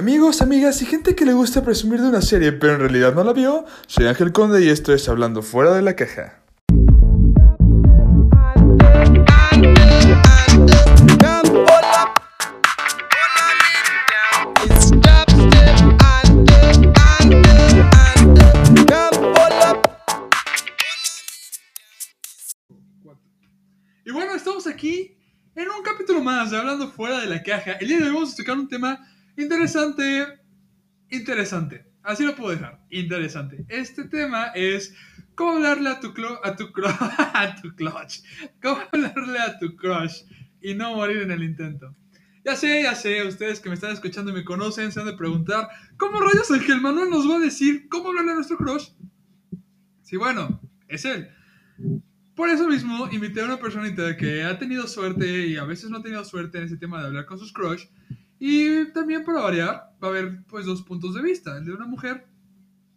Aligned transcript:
Amigos, 0.00 0.40
amigas 0.40 0.80
y 0.80 0.86
gente 0.86 1.14
que 1.14 1.26
le 1.26 1.34
gusta 1.34 1.62
presumir 1.62 2.00
de 2.00 2.08
una 2.08 2.22
serie 2.22 2.52
pero 2.52 2.72
en 2.72 2.80
realidad 2.80 3.14
no 3.14 3.22
la 3.22 3.34
vio, 3.34 3.66
soy 3.86 4.06
Ángel 4.06 4.32
Conde 4.32 4.64
y 4.64 4.70
esto 4.70 4.94
es 4.94 5.06
Hablando 5.10 5.42
Fuera 5.42 5.74
de 5.74 5.82
la 5.82 5.94
Caja. 5.94 6.40
Y 24.06 24.12
bueno, 24.12 24.34
estamos 24.34 24.66
aquí 24.66 25.18
en 25.54 25.68
un 25.68 25.82
capítulo 25.82 26.22
más 26.22 26.50
de 26.50 26.56
Hablando 26.56 26.90
Fuera 26.90 27.20
de 27.20 27.26
la 27.26 27.42
Caja. 27.42 27.72
El 27.72 27.88
día 27.88 27.98
de 27.98 28.04
hoy 28.04 28.14
vamos 28.14 28.32
a 28.32 28.36
tocar 28.36 28.56
un 28.56 28.66
tema 28.66 29.06
interesante, 29.42 30.26
interesante. 31.10 31.86
Así 32.02 32.24
lo 32.24 32.34
puedo 32.34 32.50
dejar, 32.50 32.80
interesante. 32.90 33.64
Este 33.68 34.04
tema 34.04 34.46
es 34.54 34.94
cómo 35.34 35.52
hablarle 35.52 35.90
a 35.90 36.00
tu, 36.00 36.12
clo- 36.14 36.40
a 36.42 36.56
tu, 36.56 36.64
cro- 36.72 36.96
a 37.34 37.54
tu 37.60 37.74
clutch. 37.74 38.20
Cómo 38.62 38.80
hablarle 38.92 39.38
a 39.38 39.58
tu 39.58 39.76
crush 39.76 40.22
y 40.62 40.74
no 40.74 40.94
morir 40.96 41.18
en 41.22 41.30
el 41.30 41.42
intento. 41.42 41.94
Ya 42.44 42.56
sé, 42.56 42.82
ya 42.82 42.94
sé, 42.94 43.22
ustedes 43.26 43.60
que 43.60 43.68
me 43.68 43.74
están 43.74 43.92
escuchando 43.92 44.30
y 44.30 44.34
me 44.34 44.44
conocen 44.44 44.90
se 44.92 45.00
han 45.00 45.06
de 45.06 45.12
preguntar, 45.12 45.68
¿cómo 45.98 46.20
rayos 46.20 46.50
Ángel 46.50 46.80
Manuel 46.80 47.10
nos 47.10 47.28
va 47.28 47.36
a 47.36 47.40
decir 47.40 47.86
cómo 47.90 48.08
hablarle 48.08 48.32
a 48.32 48.34
nuestro 48.36 48.56
crush? 48.56 48.88
Sí, 50.02 50.16
bueno, 50.16 50.60
es 50.88 51.04
él. 51.04 51.28
Por 52.34 52.48
eso 52.48 52.66
mismo 52.66 53.08
invité 53.12 53.42
a 53.42 53.44
una 53.44 53.58
personita 53.60 54.16
que 54.16 54.42
ha 54.42 54.58
tenido 54.58 54.86
suerte 54.88 55.46
y 55.48 55.56
a 55.58 55.64
veces 55.64 55.90
no 55.90 55.98
ha 55.98 56.02
tenido 56.02 56.24
suerte 56.24 56.56
en 56.58 56.64
ese 56.64 56.78
tema 56.78 57.00
de 57.00 57.08
hablar 57.08 57.26
con 57.26 57.38
sus 57.38 57.52
crush. 57.52 57.84
Y 58.40 58.86
también 58.92 59.22
para 59.22 59.42
variar, 59.42 59.94
va 60.02 60.08
a 60.08 60.10
haber 60.10 60.42
pues 60.48 60.64
dos 60.64 60.82
puntos 60.82 61.14
de 61.14 61.22
vista. 61.22 61.58
El 61.58 61.66
de 61.66 61.72
una 61.72 61.86
mujer, 61.86 62.26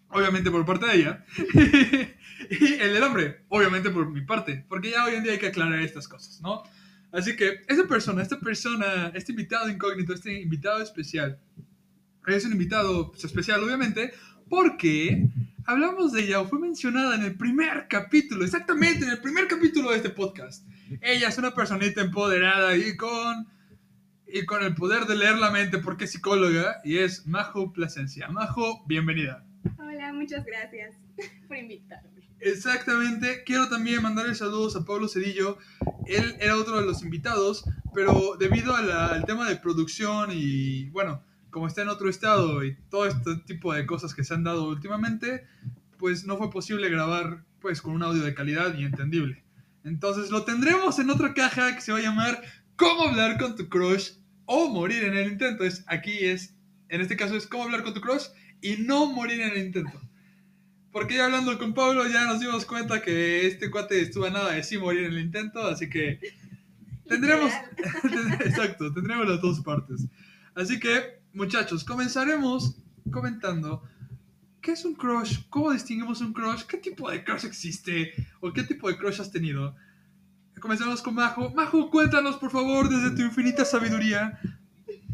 obviamente 0.07 0.49
por 0.49 0.65
parte 0.65 0.87
de 0.87 0.95
ella, 0.95 1.25
y 2.49 2.73
el 2.75 2.93
del 2.93 3.03
hombre, 3.03 3.43
obviamente 3.49 3.89
por 3.89 4.09
mi 4.09 4.21
parte. 4.21 4.65
Porque 4.69 4.91
ya 4.91 5.03
hoy 5.03 5.15
en 5.15 5.23
día 5.23 5.33
hay 5.33 5.39
que 5.39 5.47
aclarar 5.47 5.79
estas 5.81 6.07
cosas, 6.07 6.41
¿no? 6.41 6.63
Así 7.11 7.35
que 7.35 7.61
esta 7.67 7.85
persona, 7.87 8.23
esta 8.23 8.39
persona, 8.39 9.11
este 9.13 9.33
invitado 9.33 9.69
incógnito, 9.69 10.13
este 10.13 10.41
invitado 10.41 10.81
especial, 10.81 11.37
es 12.25 12.45
un 12.45 12.53
invitado 12.53 13.11
pues, 13.11 13.25
especial 13.25 13.61
obviamente, 13.61 14.13
porque 14.49 15.27
hablamos 15.65 16.13
de 16.13 16.23
ella 16.23 16.39
o 16.39 16.47
fue 16.47 16.59
mencionada 16.59 17.15
en 17.15 17.23
el 17.23 17.35
primer 17.35 17.87
capítulo, 17.89 18.45
exactamente 18.45 19.03
en 19.03 19.11
el 19.11 19.19
primer 19.19 19.47
capítulo 19.47 19.91
de 19.91 19.97
este 19.97 20.09
podcast. 20.09 20.65
Ella 21.01 21.27
es 21.27 21.37
una 21.37 21.53
personita 21.53 22.01
empoderada 22.01 22.75
y 22.77 22.95
con, 22.95 23.47
y 24.27 24.45
con 24.45 24.63
el 24.63 24.73
poder 24.75 25.05
de 25.05 25.15
leer 25.15 25.37
la 25.37 25.51
mente 25.51 25.77
porque 25.79 26.05
es 26.05 26.11
psicóloga 26.11 26.77
y 26.83 26.97
es 26.97 27.27
Majo 27.27 27.71
Plasencia. 27.73 28.27
Majo, 28.29 28.83
bienvenida. 28.87 29.45
Hola, 29.77 30.11
muchas 30.13 30.45
gracias 30.45 30.95
por 31.47 31.57
invitarme. 31.57 32.09
Exactamente, 32.39 33.43
quiero 33.45 33.69
también 33.69 34.01
mandarle 34.01 34.35
saludos 34.35 34.75
a 34.75 34.83
Pablo 34.85 35.07
Cedillo. 35.07 35.57
Él 36.07 36.35
era 36.39 36.57
otro 36.57 36.79
de 36.79 36.85
los 36.85 37.01
invitados, 37.03 37.63
pero 37.93 38.35
debido 38.37 38.75
a 38.75 38.81
la- 38.81 39.07
al 39.07 39.25
tema 39.25 39.47
de 39.47 39.55
producción 39.55 40.29
y 40.33 40.89
bueno, 40.89 41.23
como 41.51 41.67
está 41.67 41.83
en 41.83 41.89
otro 41.89 42.09
estado 42.09 42.63
y 42.65 42.75
todo 42.89 43.05
este 43.05 43.35
tipo 43.45 43.73
de 43.73 43.85
cosas 43.85 44.13
que 44.13 44.23
se 44.23 44.33
han 44.33 44.43
dado 44.43 44.67
últimamente, 44.67 45.45
pues 45.97 46.25
no 46.25 46.37
fue 46.37 46.49
posible 46.49 46.89
grabar 46.89 47.45
pues 47.61 47.81
con 47.81 47.93
un 47.93 48.03
audio 48.03 48.23
de 48.23 48.33
calidad 48.33 48.75
y 48.75 48.83
entendible. 48.83 49.43
Entonces 49.85 50.29
lo 50.31 50.43
tendremos 50.43 50.99
en 50.99 51.09
otra 51.11 51.33
caja 51.33 51.75
que 51.75 51.81
se 51.81 51.91
va 51.93 51.99
a 51.99 52.01
llamar 52.01 52.41
¿Cómo 52.75 53.03
hablar 53.03 53.37
con 53.37 53.55
tu 53.55 53.69
crush 53.69 54.11
o 54.45 54.67
morir 54.69 55.03
en 55.03 55.15
el 55.15 55.31
intento? 55.31 55.63
Es, 55.63 55.83
aquí 55.87 56.11
es, 56.25 56.55
en 56.89 57.01
este 57.01 57.15
caso 57.15 57.35
es 57.35 57.47
¿Cómo 57.47 57.63
hablar 57.63 57.83
con 57.83 57.93
tu 57.93 58.01
crush 58.01 58.25
y 58.61 58.77
no 58.77 59.05
morir 59.05 59.41
en 59.41 59.51
el 59.51 59.65
intento? 59.65 60.01
Porque 60.91 61.15
ya 61.17 61.25
hablando 61.25 61.57
con 61.57 61.73
Pablo 61.73 62.07
ya 62.07 62.25
nos 62.25 62.39
dimos 62.39 62.65
cuenta 62.65 63.01
que 63.01 63.47
este 63.47 63.71
cuate 63.71 64.01
estuvo 64.01 64.25
a 64.25 64.29
nada 64.29 64.51
de 64.51 64.63
sí 64.63 64.77
morir 64.77 65.05
en 65.05 65.13
el 65.13 65.19
intento, 65.19 65.65
así 65.65 65.89
que 65.89 66.19
tendremos, 67.07 67.51
exacto, 68.45 68.93
tendremos 68.93 69.27
las 69.27 69.41
dos 69.41 69.61
partes. 69.61 70.05
Así 70.55 70.79
que, 70.79 71.19
muchachos, 71.33 71.83
comenzaremos 71.83 72.75
comentando 73.11 73.83
qué 74.61 74.71
es 74.71 74.85
un 74.85 74.95
crush, 74.95 75.39
cómo 75.49 75.71
distinguimos 75.71 76.21
un 76.21 76.31
crush, 76.31 76.63
qué 76.63 76.77
tipo 76.77 77.09
de 77.09 77.23
crush 77.23 77.45
existe 77.45 78.13
o 78.39 78.53
qué 78.53 78.63
tipo 78.63 78.87
de 78.87 78.97
crush 78.97 79.19
has 79.19 79.31
tenido. 79.31 79.75
Comenzamos 80.63 81.01
con 81.01 81.13
Majo. 81.13 81.49
Majo, 81.49 81.91
cuéntanos 81.91 82.37
por 82.37 82.49
favor 82.49 82.87
desde 82.87 83.13
tu 83.17 83.21
infinita 83.21 83.65
sabiduría, 83.65 84.39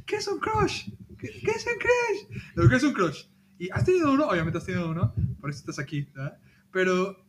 ¿qué 0.06 0.18
es 0.18 0.28
un 0.28 0.38
crush? 0.38 0.92
¿Qué, 1.18 1.28
qué 1.44 1.50
es 1.50 1.66
un 1.66 1.80
crush? 1.80 2.44
Lo 2.54 2.70
que 2.70 2.76
es 2.76 2.84
un 2.84 2.94
crush. 2.94 3.24
¿Y 3.58 3.68
has 3.72 3.84
tenido 3.84 4.14
uno? 4.14 4.28
Obviamente 4.28 4.60
has 4.60 4.66
tenido 4.66 4.88
uno, 4.92 5.12
por 5.42 5.50
eso 5.50 5.62
estás 5.62 5.80
aquí, 5.80 6.08
¿verdad? 6.14 6.38
Pero, 6.72 7.26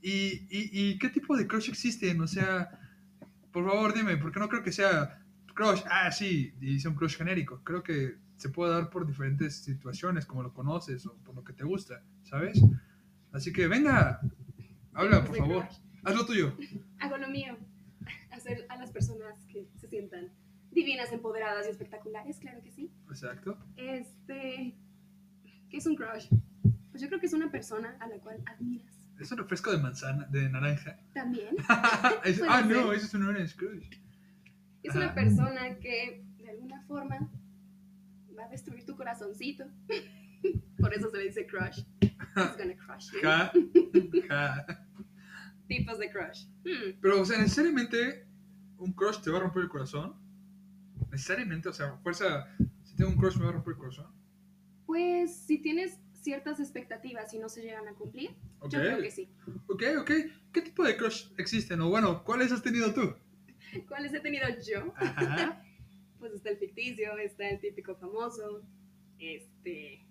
¿y, 0.00 0.46
y, 0.56 0.70
y 0.70 0.98
qué 0.98 1.08
tipo 1.08 1.36
de 1.36 1.48
crush 1.48 1.68
existen? 1.68 2.20
O 2.20 2.28
sea, 2.28 2.70
por 3.50 3.68
favor 3.68 3.92
dime, 3.92 4.16
porque 4.18 4.38
no 4.38 4.48
creo 4.48 4.62
que 4.62 4.70
sea 4.70 5.20
crush, 5.52 5.80
ah, 5.90 6.12
sí, 6.12 6.54
y 6.60 6.76
es 6.76 6.84
un 6.84 6.94
crush 6.94 7.16
genérico. 7.16 7.64
Creo 7.64 7.82
que 7.82 8.18
se 8.36 8.50
puede 8.50 8.72
dar 8.72 8.88
por 8.88 9.04
diferentes 9.04 9.56
situaciones, 9.56 10.26
como 10.26 10.44
lo 10.44 10.54
conoces 10.54 11.04
o 11.06 11.16
por 11.24 11.34
lo 11.34 11.42
que 11.42 11.54
te 11.54 11.64
gusta, 11.64 12.04
¿sabes? 12.22 12.62
Así 13.32 13.52
que 13.52 13.66
venga, 13.66 14.20
habla, 14.94 15.24
por 15.24 15.36
favor. 15.36 15.66
Haz 16.04 16.14
lo 16.14 16.24
tuyo. 16.24 16.56
Hago 17.00 17.16
lo 17.18 17.28
mío. 17.28 17.56
Hacer 18.30 18.66
a 18.68 18.76
las 18.76 18.90
personas 18.90 19.44
que 19.46 19.68
se 19.76 19.88
sientan 19.88 20.30
divinas, 20.70 21.12
empoderadas 21.12 21.66
y 21.66 21.70
espectaculares, 21.70 22.38
claro 22.38 22.62
que 22.62 22.70
sí. 22.70 22.90
Exacto. 23.08 23.58
Este, 23.76 24.74
¿qué 25.70 25.76
es 25.76 25.86
un 25.86 25.96
crush? 25.96 26.28
Pues 26.90 27.02
yo 27.02 27.08
creo 27.08 27.20
que 27.20 27.26
es 27.26 27.32
una 27.32 27.50
persona 27.50 27.96
a 28.00 28.06
la 28.08 28.18
cual 28.18 28.42
admiras. 28.46 28.94
Es 29.18 29.32
un 29.32 29.38
refresco 29.38 29.72
de 29.72 29.78
manzana, 29.78 30.26
de 30.30 30.48
naranja. 30.48 30.96
También 31.14 31.56
Es- 32.24 32.40
ah, 32.48 32.62
no, 32.62 32.92
eso 32.92 33.06
es 33.06 33.14
un 33.14 33.24
orange 33.24 33.56
crush. 33.56 33.88
es 34.82 34.90
Ajá. 34.90 34.98
una 35.00 35.14
persona 35.14 35.78
que 35.80 36.24
de 36.38 36.50
alguna 36.50 36.80
forma 36.82 37.30
va 38.38 38.44
a 38.44 38.48
destruir 38.48 38.84
tu 38.86 38.94
corazoncito. 38.96 39.64
Por 40.78 40.94
eso 40.94 41.10
se 41.10 41.16
le 41.16 41.24
dice 41.24 41.46
crush. 41.46 41.80
It's 42.00 42.56
gonna 42.56 42.76
crush 42.76 43.10
you. 43.12 43.20
Tipos 45.68 45.98
de 45.98 46.10
crush. 46.10 46.46
Hmm, 46.64 46.98
Pero, 47.00 47.20
o 47.20 47.24
sea, 47.24 47.38
necesariamente 47.38 48.26
un 48.78 48.92
crush 48.92 49.20
te 49.20 49.30
va 49.30 49.38
a 49.38 49.40
romper 49.42 49.62
el 49.64 49.68
corazón. 49.68 50.14
Necesariamente, 51.10 51.68
o 51.68 51.72
sea, 51.72 51.96
fuerza. 51.98 52.46
Si 52.84 52.96
tengo 52.96 53.10
un 53.10 53.16
crush 53.16 53.36
me 53.36 53.44
va 53.44 53.50
a 53.50 53.52
romper 53.52 53.74
el 53.74 53.78
corazón. 53.78 54.06
Pues 54.86 55.36
si 55.36 55.58
tienes 55.58 55.98
ciertas 56.14 56.58
expectativas 56.60 57.32
y 57.34 57.38
no 57.38 57.48
se 57.48 57.62
llegan 57.62 57.86
a 57.88 57.94
cumplir, 57.94 58.30
Ok. 58.60 58.72
yo 58.72 58.78
creo 58.80 59.00
que 59.00 59.10
sí. 59.10 59.30
Ok, 59.68 59.82
ok. 60.00 60.10
¿Qué 60.52 60.62
tipo 60.62 60.82
de 60.84 60.96
crush 60.96 61.26
existen? 61.38 61.80
O 61.82 61.88
bueno, 61.90 62.24
¿cuáles 62.24 62.50
has 62.52 62.62
tenido 62.62 62.92
tú? 62.94 63.14
¿Cuáles 63.88 64.12
he 64.14 64.20
tenido 64.20 64.46
yo? 64.66 64.92
Ajá. 64.96 65.62
Pues 66.18 66.32
está 66.32 66.50
el 66.50 66.56
ficticio, 66.58 67.16
está 67.18 67.48
el 67.48 67.60
típico 67.60 67.94
famoso, 67.94 68.64
este, 69.20 70.04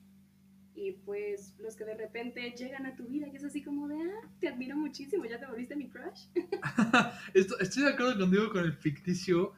y 0.79 0.91
pues 0.91 1.55
los 1.57 1.75
que 1.75 1.85
de 1.85 1.95
repente 1.95 2.51
llegan 2.51 2.85
a 2.85 2.95
tu 2.95 3.07
vida, 3.07 3.31
que 3.31 3.37
es 3.37 3.43
así 3.43 3.63
como 3.63 3.87
de, 3.87 3.95
ah, 3.95 4.29
te 4.39 4.47
admiro 4.47 4.77
muchísimo, 4.77 5.25
ya 5.25 5.39
te 5.39 5.47
volviste 5.47 5.75
mi 5.75 5.89
crush. 5.89 6.27
Esto- 7.33 7.59
Estoy 7.59 7.83
de 7.83 7.89
acuerdo 7.89 8.19
contigo 8.19 8.51
con 8.51 8.63
el 8.63 8.73
ficticio. 8.73 9.53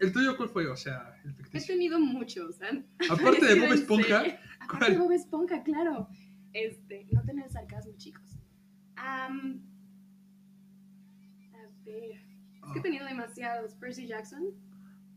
¿El 0.00 0.12
tuyo 0.12 0.36
cuál 0.36 0.48
fue? 0.48 0.66
O 0.66 0.76
sea, 0.76 1.14
el 1.24 1.30
He 1.30 1.34
ficticio. 1.34 1.74
tenido 1.74 2.00
muchos, 2.00 2.60
han 2.60 2.86
Aparte 3.10 3.46
de 3.46 3.54
Bob 3.60 3.72
Esponja. 3.72 4.24
Aparte 4.60 4.92
de 4.92 4.98
Bob 4.98 5.12
Esponja, 5.12 5.62
claro. 5.62 6.08
Este, 6.52 7.06
no 7.12 7.22
tener 7.22 7.48
sarcasmo, 7.50 7.92
chicos. 7.96 8.36
Am, 8.96 9.60
a 11.54 11.58
ver, 11.84 12.12
es 12.64 12.72
que 12.72 12.78
he 12.78 12.82
tenido 12.82 13.06
demasiados. 13.06 13.74
Percy 13.74 14.06
Jackson, 14.08 14.44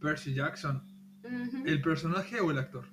Percy 0.02 0.34
Jackson. 0.36 0.84
¿El 1.66 1.82
personaje 1.82 2.40
o 2.40 2.52
el 2.52 2.60
actor? 2.60 2.86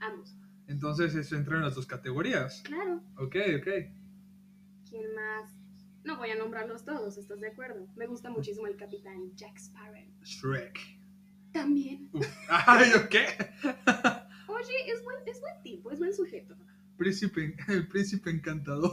ambos. 0.00 0.36
Entonces 0.68 1.14
eso 1.14 1.34
entra 1.36 1.56
en 1.56 1.62
las 1.62 1.74
dos 1.74 1.86
categorías. 1.86 2.62
Claro. 2.64 3.02
Ok, 3.16 3.36
ok. 3.58 3.68
¿Quién 4.88 5.14
más? 5.14 5.50
No 6.04 6.16
voy 6.16 6.30
a 6.30 6.36
nombrarlos 6.36 6.84
todos, 6.84 7.18
¿estás 7.18 7.40
de 7.40 7.48
acuerdo? 7.48 7.86
Me 7.96 8.06
gusta 8.06 8.30
muchísimo 8.30 8.66
el 8.66 8.76
capitán 8.76 9.34
Jack 9.34 9.56
Sparrow. 9.58 10.02
Shrek. 10.22 10.78
También. 11.52 12.08
Uf. 12.12 12.26
Ay, 12.48 12.90
¿ok? 12.94 13.14
Oye, 14.48 14.90
es 14.92 15.02
buen, 15.02 15.16
es 15.26 15.40
buen 15.40 15.62
tipo, 15.62 15.90
es 15.90 15.98
buen 15.98 16.14
sujeto. 16.14 16.54
Príncipe, 16.96 17.56
el 17.68 17.86
príncipe 17.88 18.30
encantador. 18.30 18.92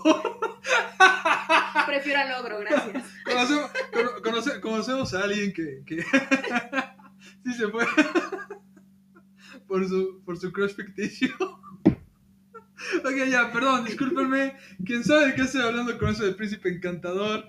Prefiero 1.86 2.20
al 2.20 2.42
ogro, 2.44 2.60
gracias. 2.60 3.04
Conocemos, 3.26 3.72
cono- 3.94 4.22
conoce- 4.22 4.60
conocemos 4.62 5.14
a 5.14 5.24
alguien 5.24 5.54
que, 5.54 5.84
que 5.86 6.02
sí 7.44 7.54
se 7.54 7.68
fue 7.70 7.86
por 9.68 9.88
su, 9.88 10.22
por 10.26 10.38
su 10.38 10.52
crush 10.52 10.76
ficticio. 10.76 11.30
Ok, 13.06 13.16
ya, 13.32 13.54
perdón, 13.54 13.86
discúlpenme. 13.86 14.54
¿Quién 14.86 15.02
sabe 15.04 15.28
de 15.28 15.36
qué 15.36 15.44
estoy 15.44 15.62
hablando 15.62 15.98
con 15.98 16.10
eso 16.10 16.26
del 16.26 16.36
príncipe 16.36 16.68
encantador? 16.70 17.48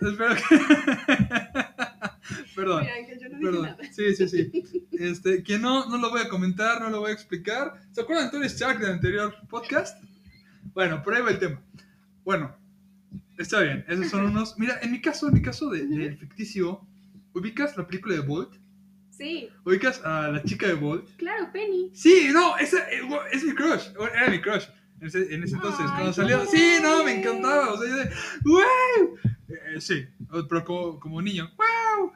Espero 0.00 0.34
que... 0.36 0.42
Perdón. 2.54 2.82
Mira, 2.82 2.94
Ángel, 2.94 3.18
yo 3.20 3.28
no 3.28 3.38
dije 3.38 3.50
Perdón. 3.50 3.62
nada. 3.62 3.78
Sí, 3.92 4.14
sí, 4.14 4.28
sí. 4.28 4.86
Este, 4.92 5.42
que 5.42 5.58
no, 5.58 5.88
no 5.88 5.98
lo 5.98 6.10
voy 6.10 6.20
a 6.20 6.28
comentar, 6.28 6.80
no 6.80 6.88
lo 6.88 7.00
voy 7.00 7.10
a 7.10 7.14
explicar. 7.14 7.82
¿Se 7.90 8.00
acuerdan 8.00 8.26
de 8.26 8.30
Tony 8.30 8.46
Stark 8.46 8.78
del 8.78 8.92
anterior 8.92 9.34
podcast? 9.48 10.00
Bueno, 10.72 11.02
por 11.02 11.14
ahí 11.14 11.22
va 11.22 11.30
el 11.30 11.38
tema. 11.40 11.60
Bueno, 12.24 12.56
está 13.38 13.60
bien. 13.60 13.84
Esos 13.88 14.08
son 14.08 14.26
unos. 14.26 14.58
Mira, 14.58 14.78
en 14.82 14.92
mi 14.92 15.00
caso, 15.00 15.28
en 15.28 15.34
mi 15.34 15.42
caso 15.42 15.68
de, 15.70 15.86
de 15.86 16.16
ficticio, 16.16 16.86
¿ubicas 17.34 17.76
la 17.76 17.86
película 17.86 18.14
de 18.14 18.20
Bolt? 18.20 18.54
Sí, 19.20 19.50
¿Ubicas 19.66 20.02
a 20.02 20.28
la 20.28 20.42
chica 20.42 20.66
de 20.66 20.72
Bolt? 20.72 21.06
claro, 21.18 21.52
Penny. 21.52 21.90
Sí, 21.92 22.30
no, 22.32 22.56
esa 22.56 22.78
eh, 22.90 23.02
es 23.30 23.44
mi 23.44 23.54
crush. 23.54 23.88
Era 24.14 24.30
mi 24.30 24.40
crush. 24.40 24.64
En 24.98 25.08
ese, 25.08 25.34
en 25.34 25.42
ese 25.42 25.56
entonces, 25.56 25.80
Ay, 25.82 25.92
cuando 25.94 26.12
salió. 26.14 26.38
¿cómo 26.38 26.50
Sí, 26.50 26.78
no, 26.82 27.04
me 27.04 27.20
encantaba. 27.20 27.74
O 27.74 27.76
sea, 27.76 27.86
yo 27.90 27.96
de. 27.96 28.10
¡Wow! 28.44 29.18
Eh, 29.48 29.80
sí, 29.82 30.06
pero 30.48 30.64
como, 30.64 30.98
como 30.98 31.20
niño. 31.20 31.50
¡Wow! 31.58 32.12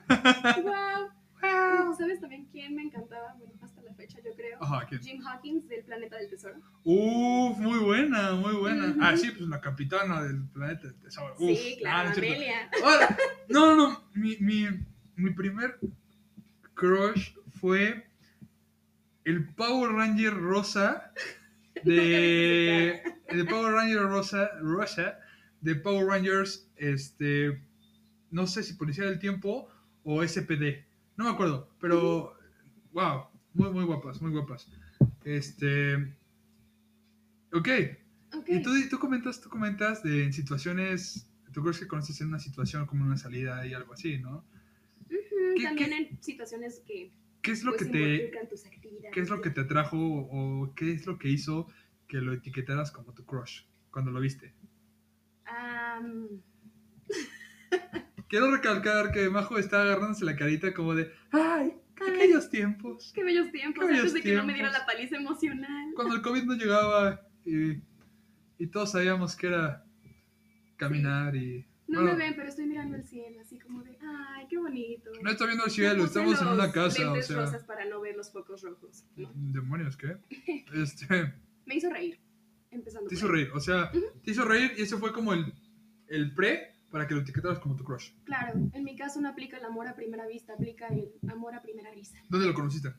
¡Wow! 0.63 1.11
¡Wow! 1.43 1.95
¿Sabes 1.95 2.23
también 2.23 2.47
quién 2.51 2.75
me 2.75 2.85
encantaba? 2.85 3.35
Bueno, 3.37 3.53
hasta 3.61 3.83
la 3.83 3.93
fecha, 3.93 4.17
yo 4.25 4.35
creo. 4.35 4.63
Ajá, 4.63 4.87
¿quién? 4.89 5.03
Jim 5.03 5.27
Hawkins 5.27 5.69
del 5.69 5.85
Planeta 5.85 6.17
del 6.17 6.31
Tesoro. 6.31 6.55
Uf, 6.85 7.59
muy 7.59 7.81
buena, 7.81 8.33
muy 8.33 8.55
buena. 8.55 8.97
Ah, 9.03 9.15
sí, 9.15 9.31
pues 9.31 9.47
la 9.47 9.61
capitana 9.61 10.23
del 10.23 10.43
planeta 10.49 10.87
del 10.87 10.99
tesoro. 11.03 11.35
Uf, 11.39 11.51
sí, 11.51 11.75
ah, 11.75 11.81
claro, 11.81 12.15
cierto. 12.15 12.33
Amelia. 12.33 12.71
Ahora, 12.83 13.19
no, 13.51 13.77
no, 13.77 13.91
no. 13.91 14.05
Mi, 14.15 14.39
mi, 14.39 14.69
mi 15.17 15.35
primer 15.35 15.79
crush 16.75 17.35
fue 17.61 18.07
el 19.25 19.49
Power 19.55 19.93
Ranger 19.93 20.35
rosa 20.35 21.13
de, 21.85 23.03
de 23.33 23.45
Power 23.45 23.73
Ranger 23.73 24.03
rosa, 24.03 24.49
rosa 24.61 25.19
de 25.61 25.75
Power 25.77 26.07
Rangers, 26.07 26.69
este, 26.77 27.63
no 28.31 28.47
sé 28.47 28.63
si 28.63 28.75
Policía 28.75 29.05
del 29.05 29.19
Tiempo 29.19 29.69
o 30.05 30.23
SPD, 30.23 30.85
no 31.17 31.25
me 31.25 31.31
acuerdo, 31.31 31.71
pero 31.81 32.35
wow, 32.93 33.25
muy, 33.55 33.71
muy 33.71 33.85
guapas, 33.85 34.21
muy 34.21 34.31
guapas. 34.31 34.69
Este, 35.25 35.97
ok, 37.53 37.69
Ok. 38.35 38.49
y 38.49 38.63
tú, 38.63 38.71
tú 38.91 38.99
comentas, 38.99 39.41
tú 39.41 39.49
comentas 39.49 40.03
de 40.03 40.31
situaciones, 40.33 41.27
tú 41.53 41.63
crees 41.63 41.79
que 41.79 41.87
conoces 41.87 42.21
en 42.21 42.29
una 42.29 42.41
situación 42.41 42.85
como 42.85 43.05
una 43.05 43.17
salida 43.17 43.67
y 43.67 43.73
algo 43.73 43.95
así, 43.95 44.19
¿no? 44.19 44.45
¿Qué- 45.57 45.65
También 45.65 45.91
qué- 45.91 45.97
en 45.97 46.23
situaciones 46.23 46.81
que 46.87 47.13
¿Qué 47.43 47.51
es 47.53 47.63
lo 47.63 47.73
pues, 47.73 47.85
que 47.85 47.91
te, 47.91 48.47
tus 48.49 48.63
qué 49.13 49.21
es 49.21 49.29
lo 49.29 49.41
que 49.43 49.51
te 49.51 49.61
atrajo 49.61 49.99
o 49.99 50.73
qué 50.75 50.93
es 50.93 51.07
lo 51.07 51.19
que 51.19 51.29
hizo 51.29 51.69
que 52.09 52.19
lo 52.19 52.33
etiquetaras 52.33 52.91
como 52.91 53.13
tu 53.13 53.25
crush 53.27 53.65
cuando 53.91 54.11
lo 54.11 54.21
viste? 54.21 54.55
Am, 55.47 56.29
Quiero 58.29 58.51
recalcar 58.51 59.13
que 59.13 59.29
Majo 59.29 59.59
está 59.59 59.83
agarrándose 59.83 60.25
la 60.25 60.37
carita 60.37 60.73
como 60.73 60.95
de, 60.95 61.13
ay, 61.31 61.75
tiempos, 62.51 63.13
qué 63.15 63.23
bellos 63.23 63.51
tiempos, 63.53 63.79
Qué 63.81 63.87
bellos 63.87 63.99
antes 64.01 64.15
de 64.15 64.23
que 64.23 64.35
no 64.35 64.45
me 64.47 64.55
diera 64.55 64.71
tiempos. 64.71 64.81
la 64.81 64.87
paliza 64.87 65.17
emocional. 65.17 65.93
cuando 65.95 66.15
el 66.17 66.23
COVID 66.23 66.45
no 66.45 66.55
llegaba 66.55 67.29
y, 67.45 67.83
y 68.59 68.67
todos 68.69 68.93
sabíamos 68.93 69.37
que 69.37 69.49
era 69.49 69.85
caminar 70.77 71.37
y... 71.37 71.67
No 71.87 72.01
bueno, 72.01 72.17
me 72.17 72.25
ven, 72.25 72.35
pero 72.35 72.49
estoy 72.49 72.67
mirando 72.67 72.97
el 72.97 73.05
cielo, 73.05 73.41
así 73.41 73.59
como 73.59 73.83
de, 73.83 73.99
ay, 74.01 74.47
qué 74.49 74.57
bonito. 74.57 75.11
no 75.23 75.31
está 75.31 75.45
viendo 75.45 75.65
el 75.67 75.71
cielo, 75.71 76.05
estamos 76.05 76.41
en 76.41 76.49
una 76.49 76.73
casa, 76.73 77.13
o 77.13 77.23
sea... 77.23 77.37
rosas 77.37 77.65
para 77.65 77.85
no 77.85 78.01
ver 78.01 78.17
los 78.17 78.33
focos 78.33 78.63
rojos. 78.63 79.05
¿no? 79.17 79.31
¿Demonios 79.35 79.97
qué? 79.97 80.17
Este... 80.75 81.35
Me 81.67 81.77
hizo 81.77 81.91
reír, 81.91 82.19
empezando 82.71 83.09
Te 83.09 83.15
hizo 83.15 83.29
reír, 83.29 83.51
o 83.55 83.61
sea, 83.61 83.91
te 84.23 84.31
hizo 84.31 84.45
reír 84.45 84.73
y 84.77 84.83
ese 84.83 84.97
fue 84.97 85.13
como 85.13 85.33
el, 85.33 85.53
el 86.09 86.35
pre 86.35 86.75
para 86.91 87.09
que 87.09 87.15
lo 87.15 87.21
etiquetaras 87.23 87.59
como 87.59 87.75
tu 87.75 87.85
crush. 87.85 88.13
Claro, 88.25 88.53
en 88.73 88.85
mi 88.85 88.95
caso 88.97 89.21
no 89.21 89.29
aplica 89.29 89.57
el 89.57 89.65
amor 89.65 89.89
a 89.89 89.97
primera 89.97 90.27
vista, 90.27 90.55
aplica 90.55 90.87
el 90.89 91.11
amor 91.29 91.55
a 91.55 91.61
primera 91.61 91.91
risa. 91.91 92.19
¿Dónde 92.29 92.47
lo 92.47 92.55
conociste? 92.55 92.95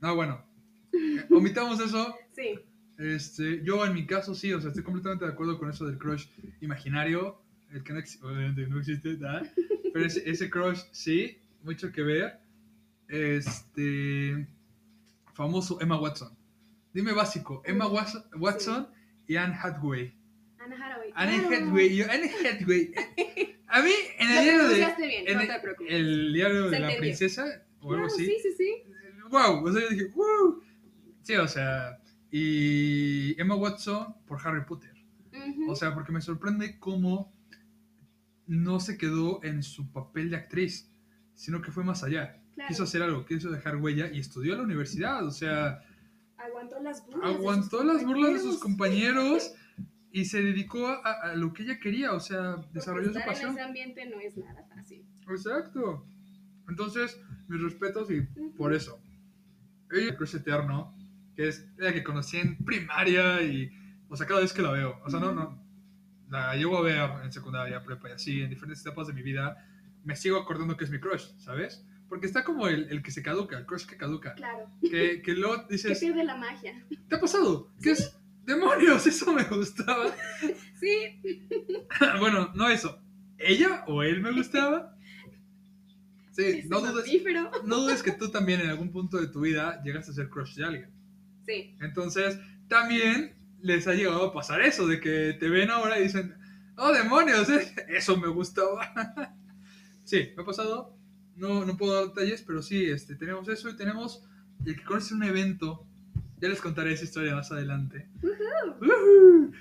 Ah, 0.00 0.12
bueno. 0.12 0.44
Eh, 0.92 1.24
Omitamos 1.30 1.78
eso. 1.78 2.12
Sí, 2.32 2.58
Este, 3.00 3.62
yo 3.64 3.84
en 3.86 3.94
mi 3.94 4.04
caso 4.06 4.34
sí, 4.34 4.52
o 4.52 4.60
sea, 4.60 4.68
estoy 4.68 4.84
completamente 4.84 5.24
de 5.24 5.32
acuerdo 5.32 5.58
con 5.58 5.70
eso 5.70 5.86
del 5.86 5.96
crush 5.98 6.26
imaginario, 6.60 7.40
el 7.72 7.82
que 7.82 7.92
no, 7.94 7.98
ex- 7.98 8.22
obviamente 8.22 8.66
no 8.66 8.78
existe, 8.78 9.14
¿verdad? 9.14 9.50
Pero 9.92 10.04
ese, 10.04 10.28
ese 10.28 10.50
crush 10.50 10.82
sí, 10.92 11.38
mucho 11.62 11.90
que 11.92 12.02
ver. 12.02 12.38
Este, 13.08 14.46
famoso 15.34 15.80
Emma 15.80 16.00
Watson. 16.00 16.36
Dime 16.92 17.12
básico, 17.12 17.62
Emma 17.64 17.86
Watson, 17.88 18.22
Watson 18.38 18.88
y 19.26 19.36
Anne 19.36 19.56
Hathaway. 19.60 20.14
Anna 20.58 20.76
Hathaway. 20.76 21.12
Anne. 21.14 21.56
Hathaway, 21.56 21.96
yo, 21.96 22.04
Anne 22.10 22.30
Hathaway. 22.30 22.92
A 23.68 23.82
mí, 23.82 23.90
en 24.18 24.30
el 24.30 24.42
diario 24.42 24.52
de. 24.52 24.58
pronunciaste 24.68 25.06
bien, 25.06 25.24
en 25.28 25.34
no 25.38 25.54
te 25.54 25.60
preocupes. 25.60 25.92
el 25.94 26.32
diario 26.32 26.70
de 26.70 26.80
la 26.80 26.96
princesa, 26.98 27.62
o 27.80 27.94
algo 27.94 28.06
así. 28.06 28.26
Sí, 28.26 28.36
sí, 28.42 28.52
sí. 28.58 28.74
Wow, 29.30 29.64
o 29.64 29.72
sea, 29.72 29.82
yo 29.82 29.88
dije, 29.88 30.06
wow. 30.14 30.62
Sí, 31.22 31.36
o 31.36 31.46
sea, 31.46 32.00
y 32.30 33.40
Emma 33.40 33.54
Watson 33.54 34.14
por 34.26 34.38
Harry 34.46 34.64
Potter. 34.64 34.92
O 35.68 35.74
sea, 35.76 35.94
porque 35.94 36.12
me 36.12 36.20
sorprende 36.20 36.78
cómo 36.78 37.32
no 38.46 38.80
se 38.80 38.98
quedó 38.98 39.42
en 39.44 39.62
su 39.62 39.90
papel 39.92 40.30
de 40.30 40.36
actriz, 40.36 40.90
sino 41.34 41.62
que 41.62 41.70
fue 41.70 41.84
más 41.84 42.02
allá. 42.02 42.42
Claro. 42.54 42.68
Quiso 42.68 42.82
hacer 42.82 43.02
algo, 43.02 43.24
quiso 43.24 43.50
dejar 43.50 43.76
huella 43.76 44.10
y 44.12 44.18
estudió 44.18 44.54
a 44.54 44.56
la 44.58 44.64
universidad. 44.64 45.24
O 45.24 45.30
sea, 45.30 45.80
Aguantó 46.36 46.80
las 46.80 47.04
burlas. 47.06 47.30
de 47.30 47.36
aguantó 47.36 47.78
sus 47.78 47.86
las 47.86 48.04
burlas 48.04 48.32
de 48.34 48.38
sus 48.40 48.58
compañeros. 48.58 49.52
y 50.12 50.24
se 50.24 50.42
dedicó 50.42 50.88
a, 50.88 51.30
a 51.30 51.36
lo 51.36 51.52
que 51.52 51.62
ella 51.62 51.78
quería. 51.78 52.12
O 52.12 52.20
sea, 52.20 52.56
Porque 52.56 52.70
desarrolló 52.72 53.12
su 53.12 53.20
pasión. 53.20 53.50
En 53.50 53.56
ese 53.58 53.62
ambiente 53.62 54.06
no 54.06 54.20
es 54.20 54.36
nada 54.36 54.64
fácil. 54.74 55.04
Exacto. 55.28 56.04
Entonces, 56.68 57.20
mis 57.48 57.62
respetos 57.62 58.10
y 58.10 58.22
por 58.56 58.74
eso. 58.74 59.00
Ella 59.92 60.16
Cruz 60.16 60.34
Eterno, 60.34 60.94
que 61.40 61.48
es 61.48 61.66
la 61.78 61.90
que 61.90 62.04
conocí 62.04 62.36
en 62.36 62.58
primaria 62.58 63.40
y, 63.40 63.72
o 64.10 64.14
sea, 64.14 64.26
cada 64.26 64.40
vez 64.40 64.52
que 64.52 64.60
la 64.60 64.72
veo, 64.72 65.00
o 65.02 65.08
sea, 65.08 65.20
no, 65.20 65.32
no, 65.32 65.58
la 66.28 66.54
llevo 66.54 66.76
a 66.76 66.82
ver 66.82 67.10
en 67.24 67.32
secundaria, 67.32 67.82
prepa 67.82 68.10
y 68.10 68.12
así, 68.12 68.42
en 68.42 68.50
diferentes 68.50 68.82
etapas 68.82 69.06
de 69.06 69.14
mi 69.14 69.22
vida, 69.22 69.56
me 70.04 70.16
sigo 70.16 70.36
acordando 70.36 70.76
que 70.76 70.84
es 70.84 70.90
mi 70.90 71.00
crush, 71.00 71.28
¿sabes? 71.38 71.82
Porque 72.10 72.26
está 72.26 72.44
como 72.44 72.68
el, 72.68 72.90
el 72.90 73.02
que 73.02 73.10
se 73.10 73.22
caduca, 73.22 73.56
el 73.56 73.64
crush 73.64 73.86
que 73.86 73.96
caduca, 73.96 74.34
Claro. 74.34 74.70
que, 74.82 75.22
que 75.22 75.32
luego 75.32 75.66
Que 75.66 75.72
dices, 75.76 75.98
pierde 75.98 76.24
la 76.24 76.36
magia. 76.36 76.74
¿te 77.08 77.16
ha 77.16 77.20
pasado? 77.20 77.72
¿Qué 77.82 77.92
es? 77.92 78.14
¡Demonios! 78.44 79.06
Eso 79.06 79.32
me 79.32 79.44
gustaba. 79.44 80.14
Sí. 80.78 81.22
bueno, 82.20 82.50
no 82.54 82.68
eso. 82.68 83.02
¿Ella 83.38 83.84
o 83.86 84.02
él 84.02 84.20
me 84.20 84.32
gustaba? 84.32 84.94
Sí, 86.32 86.42
ese 86.42 86.68
no 86.68 86.80
dudes, 86.80 87.10
no 87.64 87.76
dudes 87.76 88.02
que 88.02 88.12
tú 88.12 88.30
también 88.30 88.60
en 88.60 88.68
algún 88.68 88.92
punto 88.92 89.18
de 89.18 89.28
tu 89.28 89.40
vida 89.40 89.82
llegaste 89.82 90.10
a 90.10 90.14
ser 90.14 90.28
crush 90.28 90.54
de 90.56 90.64
alguien. 90.64 90.99
Sí. 91.46 91.76
Entonces, 91.80 92.38
también 92.68 93.34
les 93.62 93.86
ha 93.86 93.94
llegado 93.94 94.24
a 94.26 94.32
pasar 94.32 94.60
eso, 94.62 94.86
de 94.86 95.00
que 95.00 95.34
te 95.38 95.48
ven 95.48 95.70
ahora 95.70 95.98
y 95.98 96.04
dicen, 96.04 96.34
oh, 96.76 96.92
demonios, 96.92 97.48
eh, 97.50 97.74
eso 97.88 98.16
me 98.16 98.28
gustaba. 98.28 98.86
sí, 100.04 100.30
me 100.36 100.42
ha 100.42 100.46
pasado. 100.46 100.96
No, 101.36 101.64
no 101.64 101.76
puedo 101.76 101.94
dar 101.94 102.06
detalles, 102.14 102.42
pero 102.42 102.62
sí, 102.62 102.84
este, 102.84 103.14
tenemos 103.16 103.48
eso 103.48 103.68
y 103.70 103.76
tenemos 103.76 104.22
el 104.66 104.76
que 104.76 104.84
conoce 104.84 105.14
un 105.14 105.22
evento. 105.24 105.86
Ya 106.38 106.48
les 106.48 106.60
contaré 106.60 106.92
esa 106.92 107.04
historia 107.04 107.34
más 107.34 107.50
adelante. 107.52 108.08
Ujú. 108.22 109.52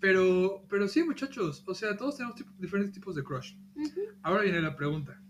Pero, 0.00 0.64
pero 0.68 0.88
sí, 0.88 1.02
muchachos, 1.04 1.62
o 1.66 1.74
sea, 1.74 1.96
todos 1.96 2.16
tenemos 2.16 2.36
tipo- 2.36 2.52
diferentes 2.58 2.92
tipos 2.92 3.14
de 3.14 3.22
crush. 3.22 3.54
Ujú. 3.76 4.00
Ahora 4.22 4.42
viene 4.42 4.60
la 4.60 4.74
pregunta. 4.76 5.20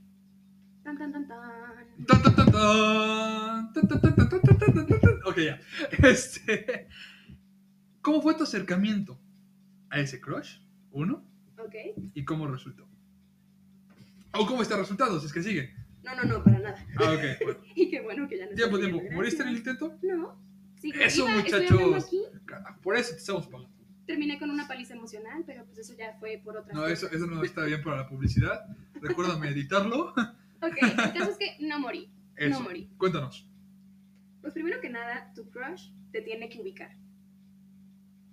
Tan, 0.83 0.97
tan, 0.99 1.13
tan, 1.13 1.29
tan. 1.29 2.07
Tan, 2.07 2.23
tan, 2.23 2.35
tan, 2.37 2.53
tan. 2.53 3.52
Ok, 5.25 5.39
ya. 5.39 5.61
Este, 6.03 6.89
¿Cómo 8.03 8.21
fue 8.21 8.35
tu 8.35 8.43
acercamiento 8.43 9.21
a 9.89 10.01
ese 10.01 10.21
crush? 10.21 10.59
Uno. 10.91 11.25
Ok. 11.59 11.75
¿Y 12.15 12.25
cómo 12.25 12.49
resultó? 12.49 12.89
¿O 14.33 14.47
cómo 14.47 14.63
está 14.63 14.77
resultado? 14.77 15.21
Si 15.21 15.27
es 15.27 15.33
que 15.33 15.43
sigue. 15.43 15.75
No, 16.03 16.17
no, 16.17 16.25
no, 16.25 16.45
para 16.45 16.59
nada. 16.59 16.87
Ah, 16.97 17.13
ok. 17.13 17.59
Y 17.77 17.89
qué 17.89 18.01
bueno 18.01 18.29
que 18.29 18.39
ya 18.39 18.47
no. 18.47 18.55
Tiempo, 18.55 18.79
tiempo. 18.79 19.01
¿Moriste 19.13 19.43
en 19.43 19.49
el 19.51 19.57
intento? 19.57 19.97
No. 20.03 20.37
Eso, 20.83 21.29
muchachos. 21.29 22.11
Por 22.83 22.97
eso 22.97 23.13
te 23.13 23.19
estamos 23.19 23.47
pagando. 23.47 23.71
Terminé 24.05 24.39
con 24.39 24.51
una 24.51 24.67
paliza 24.67 24.95
emocional, 24.95 25.45
pero 25.47 25.65
pues 25.65 25.79
eso 25.79 25.95
ya 25.97 26.15
fue 26.19 26.41
por 26.45 26.57
otra. 26.57 26.75
No, 26.75 26.87
eso, 26.87 27.09
eso 27.13 27.27
no 27.27 27.43
está 27.45 27.65
bien 27.65 27.83
para 27.85 27.99
la 27.99 28.09
publicidad. 28.09 28.67
Recuérdame 29.01 29.49
editarlo. 29.51 30.09
ok, 30.61 30.77
el 30.83 30.97
caso 30.97 31.31
es 31.31 31.39
que 31.39 31.57
no 31.61 31.79
morí. 31.79 32.11
No 32.51 32.61
morí. 32.61 32.91
Cuéntanos. 32.99 33.49
Pues 34.43 34.55
primero 34.55 34.81
que 34.81 34.91
nada, 34.91 35.33
tu 35.35 35.49
crush 35.51 35.91
te 36.11 36.21
tiene 36.21 36.49
que 36.49 36.61
ubicar. 36.61 36.91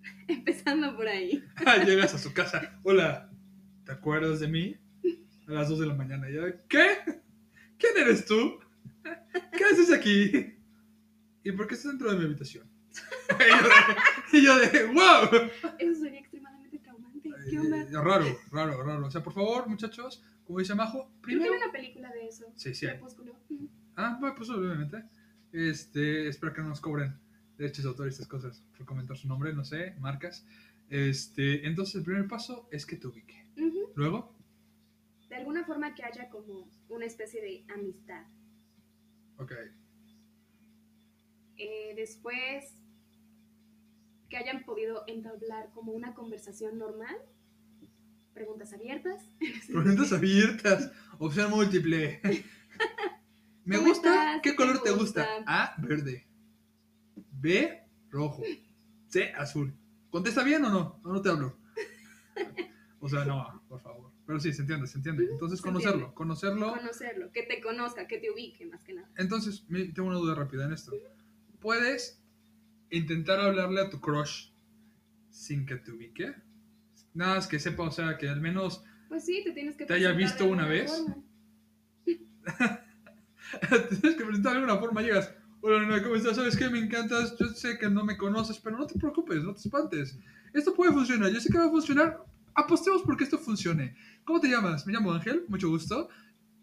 Empezando 0.27 0.95
por 0.95 1.07
ahí. 1.07 1.43
Llegas 1.85 2.15
a 2.15 2.17
su 2.17 2.33
casa. 2.33 2.79
Hola, 2.83 3.29
¿te 3.85 3.91
acuerdas 3.91 4.39
de 4.39 4.47
mí? 4.47 4.75
A 5.47 5.51
las 5.51 5.69
2 5.69 5.79
de 5.79 5.85
la 5.85 5.93
mañana. 5.93 6.27
Y 6.29 6.33
yo, 6.33 6.41
¿Qué? 6.67 6.97
¿Quién 7.77 7.97
eres 7.97 8.25
tú? 8.25 8.59
¿Qué 9.03 9.63
haces 9.63 9.91
aquí? 9.93 10.55
¿Y 11.43 11.51
por 11.51 11.67
qué 11.67 11.75
estás 11.75 11.91
dentro 11.91 12.11
de 12.11 12.17
mi 12.17 12.25
habitación? 12.25 12.67
y 13.39 13.45
yo 13.51 13.63
de, 13.63 14.37
y 14.37 14.43
yo 14.43 14.57
de 14.57 14.85
¡wow! 14.87 15.49
Eso 15.77 16.01
sería 16.01 16.19
extremadamente 16.19 16.79
traumante. 16.79 17.29
¿Qué 17.49 17.59
onda? 17.59 17.81
Eh, 17.81 17.87
raro, 17.91 18.39
raro, 18.51 18.83
raro. 18.83 19.05
O 19.05 19.11
sea, 19.11 19.21
por 19.21 19.33
favor, 19.33 19.69
muchachos, 19.69 20.23
como 20.43 20.59
dice 20.59 20.73
Majo, 20.73 21.11
Creo 21.21 21.39
que 21.39 21.45
primero... 21.45 21.53
hay 21.53 21.61
una 21.61 21.71
película 21.71 22.11
de 22.11 22.27
eso. 22.27 22.51
Sí, 22.55 22.73
sí. 22.73 22.87
Crepúsculo. 22.87 23.33
Mm. 23.49 23.65
Ah, 23.95 24.19
pues 24.35 24.49
obviamente. 24.49 25.03
Este, 25.51 26.27
espero 26.27 26.53
que 26.53 26.61
no 26.61 26.69
nos 26.69 26.81
cobren 26.81 27.19
derechos 27.57 27.83
de 27.83 27.89
autor 27.89 28.07
y 28.07 28.09
estas 28.09 28.27
cosas 28.27 28.63
por 28.77 28.85
comentar 28.85 29.17
su 29.17 29.27
nombre, 29.27 29.53
no 29.53 29.65
sé, 29.65 29.95
marcas. 29.99 30.45
Este, 30.89 31.67
entonces 31.67 31.95
el 31.95 32.03
primer 32.03 32.27
paso 32.27 32.67
es 32.71 32.85
que 32.85 32.95
te 32.95 33.07
ubique. 33.07 33.45
Luego, 33.95 34.33
De 35.29 35.35
alguna 35.35 35.63
forma 35.65 35.93
que 35.93 36.03
haya 36.03 36.29
como 36.29 36.69
una 36.87 37.05
especie 37.05 37.41
de 37.41 37.65
amistad. 37.73 38.25
ok, 39.37 39.51
Eh, 41.57 41.93
después, 41.95 42.73
que 44.29 44.37
hayan 44.37 44.63
podido 44.63 45.03
entablar 45.07 45.71
como 45.73 45.91
una 45.91 46.13
conversación 46.13 46.77
normal. 46.77 47.15
Preguntas 48.33 48.71
abiertas. 48.73 49.21
preguntas 49.67 50.13
abiertas, 50.13 50.91
opción 51.17 51.49
múltiple. 51.51 52.21
Me 53.65 53.75
¿Cómo 53.77 53.89
gusta, 53.89 54.09
estás? 54.09 54.41
¿qué 54.41 54.41
¿Qué 54.41 54.49
te 54.51 54.55
color 54.55 54.81
te 54.83 54.91
gusta? 54.91 55.21
gusta? 55.35 55.43
A, 55.45 55.75
verde. 55.81 56.27
B, 57.31 57.83
rojo. 58.09 58.43
C, 59.07 59.31
azul. 59.33 59.73
¿Contesta 60.09 60.43
bien 60.43 60.63
o 60.65 60.69
no? 60.69 60.99
No, 61.03 61.13
no 61.13 61.21
te 61.21 61.29
hablo. 61.29 61.57
O 62.99 63.07
sea, 63.07 63.25
no, 63.25 63.63
por 63.67 63.79
favor. 63.81 64.11
Pero 64.25 64.39
sí, 64.39 64.53
se 64.53 64.61
entiende, 64.61 64.87
se 64.87 64.97
entiende. 64.97 65.27
Entonces, 65.31 65.61
conocerlo, 65.61 65.93
entiende. 65.93 66.15
conocerlo. 66.15 66.73
Conocerlo, 66.73 67.31
que 67.31 67.43
te 67.43 67.61
conozca, 67.61 68.07
que 68.07 68.17
te 68.19 68.29
ubique 68.31 68.65
más 68.65 68.83
que 68.83 68.93
nada. 68.93 69.09
Entonces, 69.17 69.65
tengo 69.93 70.07
una 70.09 70.17
duda 70.17 70.35
rápida 70.35 70.65
en 70.65 70.73
esto. 70.73 70.91
¿Puedes 71.59 72.21
intentar 72.91 73.39
hablarle 73.39 73.81
a 73.81 73.89
tu 73.89 73.99
crush 73.99 74.49
sin 75.29 75.65
que 75.65 75.77
te 75.77 75.91
ubique? 75.91 76.35
Nada 77.13 77.35
más 77.35 77.47
que 77.47 77.59
sepa, 77.59 77.83
o 77.83 77.91
sea, 77.91 78.17
que 78.17 78.29
al 78.29 78.39
menos 78.41 78.83
Pues 79.07 79.25
sí, 79.25 79.41
te 79.43 79.51
tienes 79.51 79.75
que 79.75 79.85
¿Te 79.85 79.93
haya 79.95 80.11
visto 80.11 80.45
una 80.45 80.67
vez? 80.67 81.03
tienes 84.01 84.17
que 84.17 84.25
presentar 84.25 84.53
de 84.53 84.59
alguna 84.59 84.77
forma. 84.77 85.01
Llegas, 85.01 85.33
hola, 85.61 85.81
nena, 85.81 86.03
¿cómo 86.03 86.15
estás? 86.15 86.35
¿Sabes 86.35 86.55
qué? 86.57 86.69
Me 86.69 86.79
encantas. 86.79 87.35
Yo 87.39 87.47
sé 87.47 87.77
que 87.77 87.89
no 87.89 88.03
me 88.05 88.17
conoces, 88.17 88.59
pero 88.59 88.77
no 88.77 88.85
te 88.87 88.97
preocupes, 88.99 89.43
no 89.43 89.53
te 89.53 89.59
espantes. 89.61 90.17
Esto 90.53 90.73
puede 90.73 90.91
funcionar. 90.91 91.31
Yo 91.31 91.39
sé 91.39 91.49
que 91.51 91.57
va 91.57 91.65
a 91.65 91.69
funcionar. 91.69 92.23
Apostemos 92.55 93.01
porque 93.03 93.23
esto 93.23 93.37
funcione. 93.37 93.95
¿Cómo 94.25 94.39
te 94.39 94.47
llamas? 94.49 94.85
Me 94.85 94.93
llamo 94.93 95.13
Ángel, 95.13 95.45
mucho 95.47 95.69
gusto. 95.69 96.09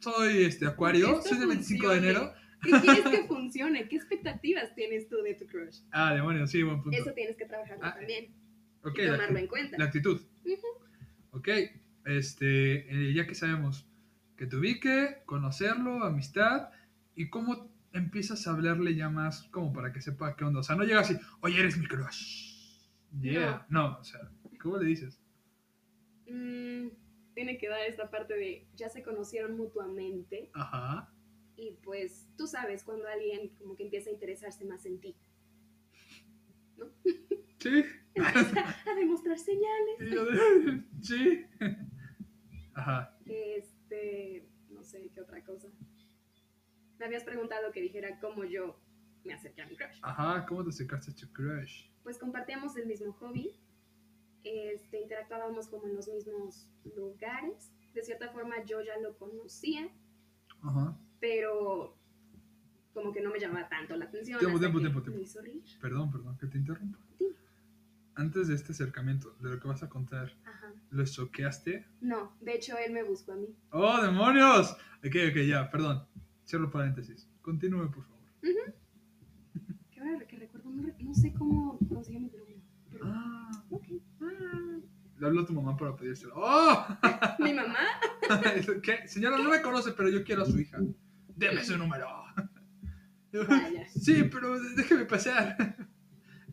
Soy 0.01 0.45
este 0.45 0.67
Acuario, 0.67 1.23
soy 1.23 1.39
del 1.39 1.49
25 1.49 1.89
de 1.89 1.95
funcione. 1.97 2.11
enero. 2.19 2.33
¿Qué 2.63 2.71
quieres 2.81 3.05
que 3.09 3.25
funcione? 3.29 3.89
¿Qué 3.89 3.97
expectativas 3.97 4.75
tienes 4.75 5.09
tú 5.09 5.17
de 5.23 5.35
tu 5.35 5.47
crush? 5.47 5.81
Ah, 5.93 6.15
demonios, 6.15 6.51
sí, 6.51 6.63
buen 6.63 6.83
punto. 6.83 6.99
Eso 6.99 7.13
tienes 7.13 7.37
que 7.37 7.47
trabajarlo 7.47 7.85
Ah, 7.85 7.95
también 7.95 8.35
Ok, 8.83 8.99
y 8.99 9.03
la, 9.03 9.13
tomarlo 9.13 9.39
en 9.39 9.47
cuenta. 9.47 9.79
la 9.79 9.85
actitud. 9.87 10.21
Ujú. 10.45 10.67
Ok, 11.39 11.49
este, 12.05 13.09
eh, 13.11 13.15
ya 13.15 13.27
que 13.27 13.35
sabemos 13.35 13.87
que 14.37 14.47
te 14.47 14.57
ubique, 14.57 15.23
conocerlo, 15.27 16.05
amistad, 16.05 16.71
y 17.15 17.31
cómo 17.31 17.71
empiezas 17.93 18.47
a 18.47 18.51
hablarle 18.51 18.95
ya 18.95 19.09
más 19.09 19.45
como 19.51 19.73
para 19.73 19.93
que 19.93 20.01
sepa 20.01 20.37
qué 20.37 20.45
onda. 20.45 20.61
O 20.61 20.63
sea, 20.63 20.77
no 20.77 20.85
llega 20.85 21.01
así, 21.01 21.17
oye, 21.41 21.59
eres 21.59 21.79
mi 21.79 21.87
crush. 21.87 22.55
Yeah. 23.21 23.67
No, 23.71 23.99
o 23.99 24.05
sea, 24.05 24.21
¿cómo 24.61 24.77
le 24.77 24.87
dices? 24.87 25.21
Mm, 26.29 26.89
tiene 27.35 27.57
que 27.59 27.69
dar 27.69 27.81
esta 27.83 28.11
parte 28.11 28.35
de 28.37 28.69
ya 28.75 28.89
se 28.89 29.03
conocieron 29.03 29.57
mutuamente 29.57 30.51
Ajá. 30.55 31.13
y 31.57 31.79
pues 31.85 32.29
tú 32.37 32.47
sabes 32.47 32.83
cuando 32.83 33.07
alguien 33.07 33.51
como 33.59 33.77
que 33.77 33.85
empieza 33.85 34.11
a 34.11 34.13
interesarse 34.13 34.65
más 34.65 34.85
en 34.87 35.01
ti. 35.01 35.17
Sí. 37.59 37.83
Empieza 38.15 38.77
a 38.87 38.95
demostrar 38.95 39.39
señales. 39.39 40.85
Sí. 41.01 41.47
Ajá. 42.75 43.17
Este, 43.97 44.49
no 44.71 44.83
sé 44.83 45.11
qué 45.15 45.21
otra 45.21 45.43
cosa. 45.45 45.69
Me 46.99 47.07
habías 47.07 47.25
preguntado 47.25 47.73
que 47.73 47.81
dijera 47.81 48.19
cómo 48.21 48.45
yo 48.45 48.79
me 49.25 49.33
acerqué 49.33 49.63
a 49.63 49.67
mi 49.67 49.77
crush. 49.77 49.99
Ajá, 50.03 50.47
¿cómo 50.47 50.63
te 50.63 50.71
acercaste 50.71 51.13
a 51.13 51.15
tu 51.15 51.33
crush? 51.33 51.89
Pues 52.03 52.19
compartíamos 52.19 52.77
el 52.77 52.87
mismo 52.87 53.13
hobby, 53.15 53.53
este, 54.45 55.01
interactuábamos 55.01 55.69
como 55.69 55.87
en 55.87 55.97
los 55.97 56.09
mismos 56.09 56.69
lugares. 56.95 57.73
De 57.95 58.03
cierta 58.03 58.29
forma 58.31 58.63
yo 58.65 58.83
ya 58.83 58.99
lo 58.99 59.17
conocía, 59.17 59.89
Ajá. 60.63 60.99
pero 61.19 61.97
como 62.93 63.13
que 63.13 63.21
no 63.21 63.31
me 63.31 63.41
llamaba 63.41 63.69
tanto 63.69 63.97
la 63.97 64.05
atención. 64.07 64.39
Tiempo, 64.39 64.59
tiempo, 64.59 64.81
tiempo, 64.81 65.03
tiempo. 65.03 65.25
Perdón, 65.81 66.11
perdón, 66.11 66.39
que 66.39 66.47
te 66.47 66.59
interrumpa. 66.59 66.99
Antes 68.17 68.49
de 68.49 68.55
este 68.55 68.73
acercamiento, 68.73 69.37
de 69.41 69.51
lo 69.51 69.61
que 69.61 69.69
vas 69.69 69.83
a 69.83 69.89
contar, 69.91 70.33
Ajá. 70.47 70.73
¿lo 70.91 71.05
choqueaste? 71.05 71.87
No, 72.01 72.35
de 72.41 72.55
hecho 72.55 72.77
él 72.79 72.93
me 72.93 73.03
buscó 73.03 73.33
a 73.33 73.37
mí. 73.37 73.49
¡Oh, 73.71 74.01
demonios! 74.03 74.73
Ok, 75.05 75.15
ok, 75.31 75.37
ya, 75.47 75.71
perdón. 75.71 76.07
Cierro 76.47 76.71
paréntesis. 76.71 77.29
Continúe, 77.43 77.91
por 77.91 78.05
favor. 78.05 78.21
Que 79.91 80.01
ahora 80.01 80.27
que 80.27 80.37
recuerdo, 80.37 80.69
no, 80.71 80.83
no 81.01 81.15
sé 81.15 81.33
cómo 81.33 81.79
consiguió 81.89 82.21
mi 82.21 82.29
teléfono. 82.29 82.63
pero- 82.91 83.05
Ah, 83.07 83.51
ok. 83.71 83.85
ah. 84.21 84.79
Le 85.19 85.27
habló 85.27 85.41
a 85.43 85.47
tu 85.47 85.55
mamá 85.55 85.75
para 85.77 85.97
pedírselo. 85.97 86.35
¡Oh! 86.37 86.87
Mi 87.39 87.55
mamá, 87.55 87.79
¿Qué? 88.83 89.09
Señora, 89.09 89.39
no 89.39 89.49
me 89.51 89.63
conoce, 89.63 89.93
pero 89.93 90.11
yo 90.11 90.23
quiero 90.25 90.43
a 90.43 90.47
su 90.47 90.59
hija. 90.61 90.79
Deme 91.35 91.65
su 91.65 91.79
número. 91.79 92.07
vaya. 93.49 93.89
Sí, 93.89 94.25
pero 94.25 94.59
déjeme 94.77 95.05
pasar. 95.07 95.57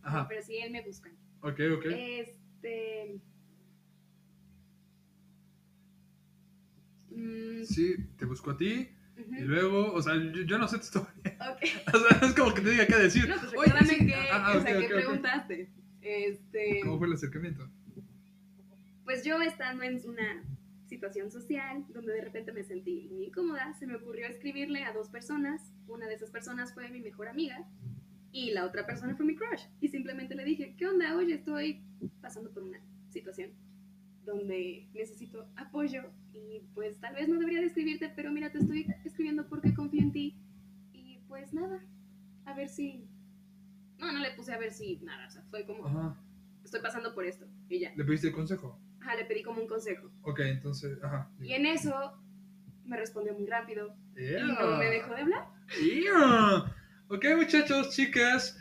Ajá, 0.01 0.27
Pero 0.29 0.41
sí, 0.41 0.55
él 0.57 0.71
me 0.71 0.81
busca. 0.81 1.09
Ok, 1.43 1.59
ok. 1.77 1.85
Este. 1.87 3.21
mm, 7.11 7.63
Sí, 7.65 7.95
te 8.17 8.25
busco 8.25 8.51
a 8.51 8.57
ti 8.57 8.89
y 9.15 9.41
luego, 9.43 9.93
o 9.93 10.01
sea, 10.01 10.15
yo, 10.15 10.41
yo 10.41 10.57
no 10.57 10.67
sé 10.67 10.77
tu 10.77 10.83
historia. 10.83 11.13
ok. 11.23 11.61
O 11.93 11.99
sea, 11.99 12.27
es 12.27 12.33
como 12.33 12.53
que 12.53 12.61
te 12.61 12.71
diga 12.71 12.87
qué 12.87 12.95
decir. 12.97 13.29
No, 13.29 13.35
pues 13.39 13.53
Oye, 13.53 13.71
recuérdame 13.71 13.87
sí. 13.99 14.05
que, 14.07 14.15
Ah, 14.31 14.53
o 14.57 14.61
sea, 14.61 14.73
ok, 14.73 14.79
que 14.79 14.85
ok. 14.87 14.93
preguntaste. 14.93 15.69
Este, 16.01 16.79
¿Cómo 16.83 16.97
fue 16.97 17.07
el 17.07 17.13
acercamiento? 17.13 17.69
pues 19.05 19.23
yo 19.25 19.41
estando 19.41 19.83
en 19.83 20.01
una 20.07 20.43
situación 20.87 21.29
social 21.29 21.85
donde 21.89 22.13
de 22.13 22.21
repente 22.21 22.53
me 22.53 22.63
sentí 22.63 23.09
muy 23.11 23.25
incómoda, 23.25 23.73
se 23.73 23.85
me 23.85 23.95
ocurrió 23.95 24.27
escribirle 24.27 24.83
a 24.85 24.93
dos 24.93 25.09
personas. 25.09 25.61
Una 25.87 26.07
de 26.07 26.15
esas 26.15 26.31
personas 26.31 26.73
fue 26.73 26.89
mi 26.89 27.01
mejor 27.01 27.27
amiga 27.27 27.67
y 28.33 28.51
la 28.51 28.65
otra 28.65 28.85
persona 28.85 29.15
fue 29.15 29.25
mi 29.25 29.35
crush. 29.35 29.61
Y 29.79 29.87
simplemente 29.87 30.35
le 30.35 30.43
dije, 30.43 30.75
¿qué 30.75 30.87
onda? 30.87 31.15
Oye, 31.15 31.35
estoy 31.35 31.81
pasando 32.19 32.51
por 32.51 32.63
una 32.63 32.79
situación 33.11 33.51
donde 34.25 34.89
necesito 34.93 35.47
apoyo 35.55 36.03
y 36.33 36.61
pues 36.73 36.99
tal 36.99 37.13
vez 37.13 37.29
no 37.29 37.37
debería 37.37 37.59
de 37.61 37.67
escribirte, 37.67 38.09
pero 38.15 38.31
mira, 38.31 38.51
te 38.51 38.57
estoy 38.57 38.87
escribiendo 39.05 39.47
porque 39.47 39.73
confío 39.75 40.01
en 40.01 40.11
ti. 40.11 40.35
Y 40.93 41.19
pues 41.27 41.53
nada, 41.53 41.79
a 42.45 42.53
ver 42.53 42.67
si... 42.69 43.07
No, 43.99 44.11
no 44.11 44.19
le 44.19 44.31
puse 44.31 44.51
a 44.51 44.57
ver 44.57 44.71
si 44.73 44.97
nada, 44.97 45.27
o 45.27 45.29
sea, 45.29 45.43
fue 45.51 45.65
como, 45.65 45.85
Ajá. 45.85 46.17
estoy 46.63 46.81
pasando 46.81 47.13
por 47.13 47.25
esto. 47.25 47.45
Y 47.69 47.79
ya. 47.81 47.93
¿Le 47.95 48.03
pediste 48.03 48.27
el 48.27 48.33
consejo? 48.33 48.79
Ajá, 48.99 49.15
le 49.15 49.25
pedí 49.25 49.43
como 49.43 49.61
un 49.61 49.67
consejo. 49.67 50.09
Ok, 50.23 50.39
entonces, 50.39 50.97
ajá. 51.03 51.29
Y 51.39 51.53
en 51.53 51.67
eso 51.67 51.93
me 52.85 52.97
respondió 52.97 53.33
muy 53.35 53.45
rápido 53.45 53.95
Yeah. 54.15 54.39
y 54.39 54.51
no 54.53 54.77
me 54.77 54.85
dejó 54.89 55.13
de 55.13 55.21
hablar. 55.21 55.47
Yeah. 55.81 56.75
Ok, 57.13 57.25
muchachos, 57.37 57.91
chicas, 57.91 58.57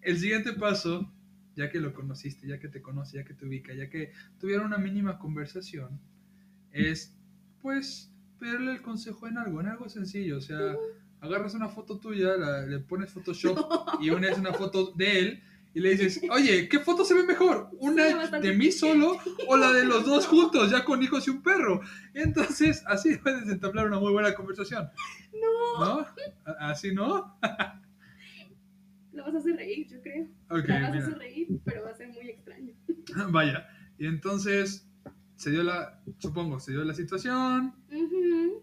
el 0.00 0.16
siguiente 0.16 0.52
paso, 0.52 1.12
ya 1.56 1.70
que 1.70 1.80
lo 1.80 1.92
conociste, 1.92 2.46
ya 2.46 2.60
que 2.60 2.68
te 2.68 2.80
conoce, 2.80 3.16
ya 3.16 3.24
que 3.24 3.34
te 3.34 3.46
ubica, 3.46 3.74
ya 3.74 3.90
que 3.90 4.12
tuvieron 4.38 4.66
una 4.66 4.78
mínima 4.78 5.18
conversación, 5.18 6.00
es, 6.70 7.16
pues, 7.62 8.12
pedirle 8.38 8.70
el 8.70 8.80
consejo 8.80 9.26
en 9.26 9.38
algo, 9.38 9.60
en 9.60 9.66
algo 9.66 9.88
sencillo. 9.88 10.38
O 10.38 10.40
sea, 10.40 10.76
agarras 11.20 11.54
una 11.54 11.68
foto 11.68 11.98
tuya, 11.98 12.36
la- 12.36 12.64
le 12.64 12.78
pones 12.78 13.10
Photoshop 13.10 13.58
y 14.00 14.10
unes 14.10 14.38
una 14.38 14.52
foto 14.52 14.92
de 14.92 15.18
él 15.18 15.42
y 15.74 15.80
le 15.80 15.90
dices, 15.90 16.20
oye, 16.30 16.68
¿qué 16.68 16.78
foto 16.78 17.04
se 17.04 17.14
ve 17.14 17.24
mejor? 17.24 17.68
¿Una 17.78 18.28
de 18.28 18.52
mí 18.54 18.70
solo 18.70 19.18
o 19.48 19.56
la 19.56 19.72
de 19.72 19.84
los 19.84 20.04
dos 20.06 20.26
juntos, 20.26 20.70
ya 20.70 20.84
con 20.84 21.02
hijos 21.02 21.26
y 21.26 21.30
un 21.30 21.42
perro? 21.42 21.80
Entonces, 22.14 22.84
así 22.86 23.16
puedes 23.22 23.48
entablar 23.48 23.86
una 23.88 23.98
muy 23.98 24.12
buena 24.12 24.34
conversación. 24.34 24.88
No, 25.32 25.80
¿No? 25.84 26.00
¿A- 26.46 26.70
¿Así 26.70 26.94
no? 26.94 27.36
lo 29.12 29.24
vas 29.24 29.34
a 29.34 29.38
hacer 29.38 29.56
reír, 29.56 29.86
yo 29.88 30.00
creo. 30.00 30.24
Ok, 30.50 30.68
lo 30.68 30.74
vas 30.74 30.94
a 30.94 30.98
hacer 30.98 31.18
reír, 31.18 31.48
pero 31.64 31.84
va 31.84 31.90
a 31.90 31.94
ser 31.94 32.08
muy 32.08 32.28
extraño. 32.30 32.72
Vaya. 33.30 33.66
Y 33.98 34.06
entonces 34.06 34.88
se 35.36 35.50
dio 35.50 35.62
la, 35.62 36.00
supongo, 36.18 36.60
se 36.60 36.72
dio 36.72 36.84
la 36.84 36.94
situación 36.94 37.74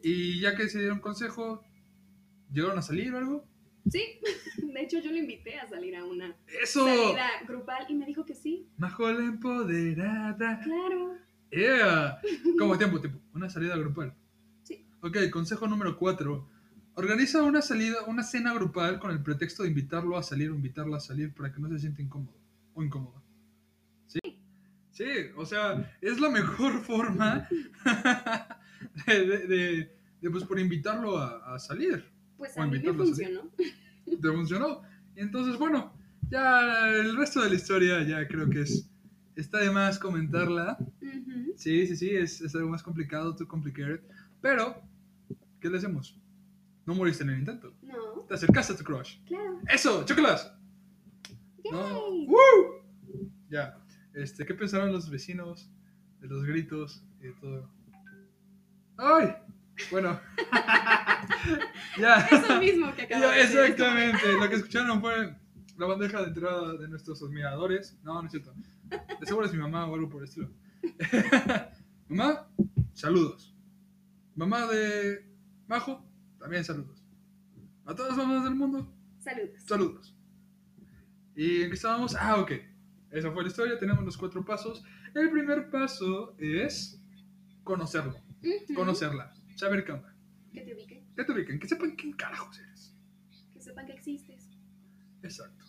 y 0.03 0.39
ya 0.39 0.55
que 0.55 0.67
se 0.69 0.79
dieron 0.79 0.99
consejo, 0.99 1.63
¿llegaron 2.51 2.77
a 2.79 2.81
salir 2.81 3.13
o 3.13 3.17
algo? 3.17 3.45
Sí, 3.89 4.03
de 4.73 4.81
hecho 4.81 4.99
yo 4.99 5.11
lo 5.11 5.17
invité 5.17 5.59
a 5.59 5.67
salir 5.67 5.95
a 5.95 6.05
una 6.05 6.35
¡Eso! 6.61 6.85
salida 6.85 7.27
grupal 7.47 7.85
y 7.89 7.95
me 7.95 8.05
dijo 8.05 8.25
que 8.25 8.35
sí, 8.35 8.67
Majo 8.77 9.11
la 9.11 9.25
empoderada. 9.25 10.59
claro. 10.61 11.15
Yeah. 11.51 12.19
Como 12.59 12.77
tiempo, 12.77 13.01
tiempo. 13.01 13.19
Una 13.33 13.49
salida 13.49 13.75
grupal. 13.77 14.13
Sí. 14.63 14.85
Ok, 15.01 15.17
consejo 15.31 15.67
número 15.67 15.97
4. 15.97 16.47
Organiza 16.95 17.41
una 17.43 17.61
salida, 17.61 18.03
una 18.07 18.23
cena 18.23 18.53
grupal 18.53 18.99
con 18.99 19.11
el 19.11 19.21
pretexto 19.23 19.63
de 19.63 19.69
invitarlo 19.69 20.17
a 20.17 20.23
salir 20.23 20.49
o 20.51 20.55
invitarla 20.55 20.97
a 20.97 20.99
salir 21.01 21.33
para 21.33 21.51
que 21.51 21.59
no 21.59 21.69
se 21.69 21.79
sienta 21.79 22.01
incómodo 22.01 22.37
o 22.73 22.83
incómoda. 22.83 23.21
¿Sí? 24.07 24.19
Sí, 24.91 25.05
o 25.35 25.45
sea, 25.45 25.91
es 26.01 26.19
la 26.21 26.29
mejor 26.29 26.81
forma 26.85 27.47
de, 29.07 29.25
de- 29.25 29.47
de- 29.47 29.95
de, 30.21 30.29
pues 30.29 30.43
por 30.43 30.59
invitarlo 30.59 31.17
a, 31.17 31.55
a 31.55 31.59
salir. 31.59 32.05
Pues 32.41 32.57
a 32.57 32.65
mí 32.65 32.79
me 32.79 32.91
funcionó. 32.93 33.41
Te 34.05 34.31
funcionó. 34.31 34.81
Y 35.15 35.19
entonces, 35.19 35.57
bueno, 35.59 35.93
ya 36.31 36.87
el 36.89 37.15
resto 37.15 37.39
de 37.41 37.49
la 37.49 37.55
historia 37.55 38.01
ya 38.03 38.27
creo 38.27 38.49
que 38.49 38.61
es 38.61 38.89
está 39.35 39.59
de 39.59 39.69
más 39.69 39.99
comentarla. 39.99 40.75
Ujú. 40.79 41.53
Sí, 41.55 41.85
sí, 41.85 41.95
sí, 41.95 42.09
es, 42.09 42.41
es 42.41 42.55
algo 42.55 42.69
más 42.69 42.81
complicado, 42.81 43.35
too 43.35 43.47
complicated. 43.47 43.99
Pero, 44.41 44.81
¿qué 45.59 45.69
le 45.69 45.77
hacemos? 45.77 46.19
No 46.87 46.95
moriste 46.95 47.23
en 47.23 47.29
el 47.29 47.39
intento. 47.39 47.75
No, 47.83 48.25
Te 48.27 48.33
acercaste 48.33 48.73
a 48.73 48.77
tu 48.77 48.83
crush. 48.83 49.19
claro. 49.27 49.59
¡Eso! 49.71 50.03
¡Chocolas! 50.03 50.51
No. 51.71 52.09
Yay. 52.09 52.25
¡Woo! 52.27 52.81
Ya. 53.51 53.77
Este, 54.15 54.47
¿Qué 54.47 54.55
pensaron 54.55 54.91
los 54.91 55.11
vecinos 55.11 55.69
de 56.21 56.27
los 56.27 56.43
gritos 56.43 57.03
y 57.19 57.27
de 57.27 57.33
todo? 57.33 57.69
¡Ay! 58.97 59.35
Bueno. 59.89 60.19
ya. 61.99 62.15
Eso 62.31 62.59
mismo 62.59 62.93
que 62.95 63.03
acabo 63.03 63.21
Ya, 63.23 63.31
de 63.31 63.37
decir. 63.39 63.59
exactamente. 63.59 64.33
Lo 64.33 64.49
que 64.49 64.55
escucharon 64.55 65.01
fue 65.01 65.35
la 65.77 65.85
bandeja 65.85 66.21
de 66.21 66.27
entrada 66.27 66.73
de 66.77 66.87
nuestros 66.87 67.21
admiradores. 67.23 67.97
No, 68.03 68.15
no 68.21 68.25
es 68.25 68.31
cierto. 68.31 68.53
De 69.19 69.25
seguro 69.25 69.45
es 69.45 69.53
mi 69.53 69.59
mamá 69.59 69.85
o 69.87 69.95
algo 69.95 70.09
por 70.09 70.21
el 70.21 70.27
estilo. 70.27 70.49
mamá, 72.09 72.47
saludos. 72.93 73.55
Mamá 74.35 74.65
de 74.67 75.25
Majo, 75.67 76.05
también 76.39 76.63
saludos. 76.63 77.03
A 77.85 77.95
todas 77.95 78.15
las 78.15 78.25
mamás 78.27 78.43
del 78.43 78.55
mundo, 78.55 78.93
Saludos. 79.19 79.61
saludos. 79.65 80.15
¿Y 81.35 81.63
en 81.63 81.69
qué 81.69 81.75
estábamos? 81.75 82.15
Ah, 82.15 82.37
ok. 82.39 82.51
Esa 83.09 83.31
fue 83.31 83.43
la 83.43 83.49
historia. 83.49 83.77
Tenemos 83.79 84.03
los 84.05 84.17
cuatro 84.17 84.43
pasos. 84.45 84.83
El 85.13 85.29
primer 85.31 85.69
paso 85.69 86.35
es 86.37 87.01
conocerlo, 87.63 88.15
Ujú. 88.43 88.73
conocerla, 88.73 89.33
saber 89.55 89.83
qué 89.85 89.91
onda. 89.93 90.13
Que 90.53 90.61
te 90.61 90.73
ubiquen, 90.73 91.05
Que 91.15 91.23
te 91.23 91.31
ubiquen, 91.31 91.59
que 91.59 91.67
sepan 91.67 91.95
quién 91.95 92.13
carajos 92.13 92.59
eres. 92.59 92.93
que 93.53 93.61
sepan 93.61 93.85
que 93.85 93.93
existes. 93.93 94.49
Exacto. 95.23 95.65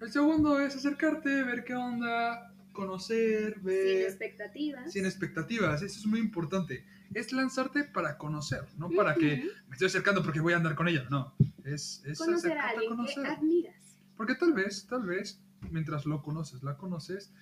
El 0.00 0.10
segundo 0.12 0.60
es 0.60 0.76
acercarte, 0.76 1.42
ver 1.42 1.64
qué 1.64 1.74
onda, 1.74 2.52
conocer, 2.72 3.54
Sin 3.54 3.64
ver. 3.64 4.02
expectativas. 4.02 4.92
Sin 4.92 5.04
expectativas, 5.06 5.82
eso 5.82 5.98
es 5.98 6.06
muy 6.06 6.20
importante. 6.20 6.84
Es 7.14 7.32
lanzarte 7.32 7.84
para 7.84 8.18
conocer, 8.18 8.64
no 8.78 8.90
para 8.90 9.14
que 9.14 9.48
me 9.68 9.72
estoy 9.74 9.86
acercando 9.86 10.22
porque 10.22 10.40
voy 10.40 10.52
a 10.52 10.56
andar 10.56 10.74
con 10.74 10.88
ella. 10.88 11.06
No, 11.10 11.34
es, 11.64 12.02
es 12.04 12.18
Conocer 12.18 12.58
a 12.58 12.68
alguien 12.70 12.90
que 12.90 12.96
conocer. 12.96 13.26
admiras. 13.26 13.96
Porque 14.16 14.34
tal 14.34 14.52
vez, 14.54 14.86
tal 14.86 15.04
vez, 15.06 15.40
mientras 15.70 16.04
lo 16.04 16.22
conoces, 16.22 16.62
la 16.62 16.76
conoces, 16.76 17.32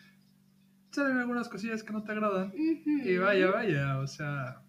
salen 0.92 1.16
algunas 1.18 1.48
cosillas 1.48 1.82
que 1.82 1.92
no 1.92 2.04
te 2.04 2.12
agradan. 2.12 2.52
Y 2.54 3.16
vaya, 3.16 3.50
vaya, 3.50 3.98
o 3.98 4.06
sea. 4.06 4.60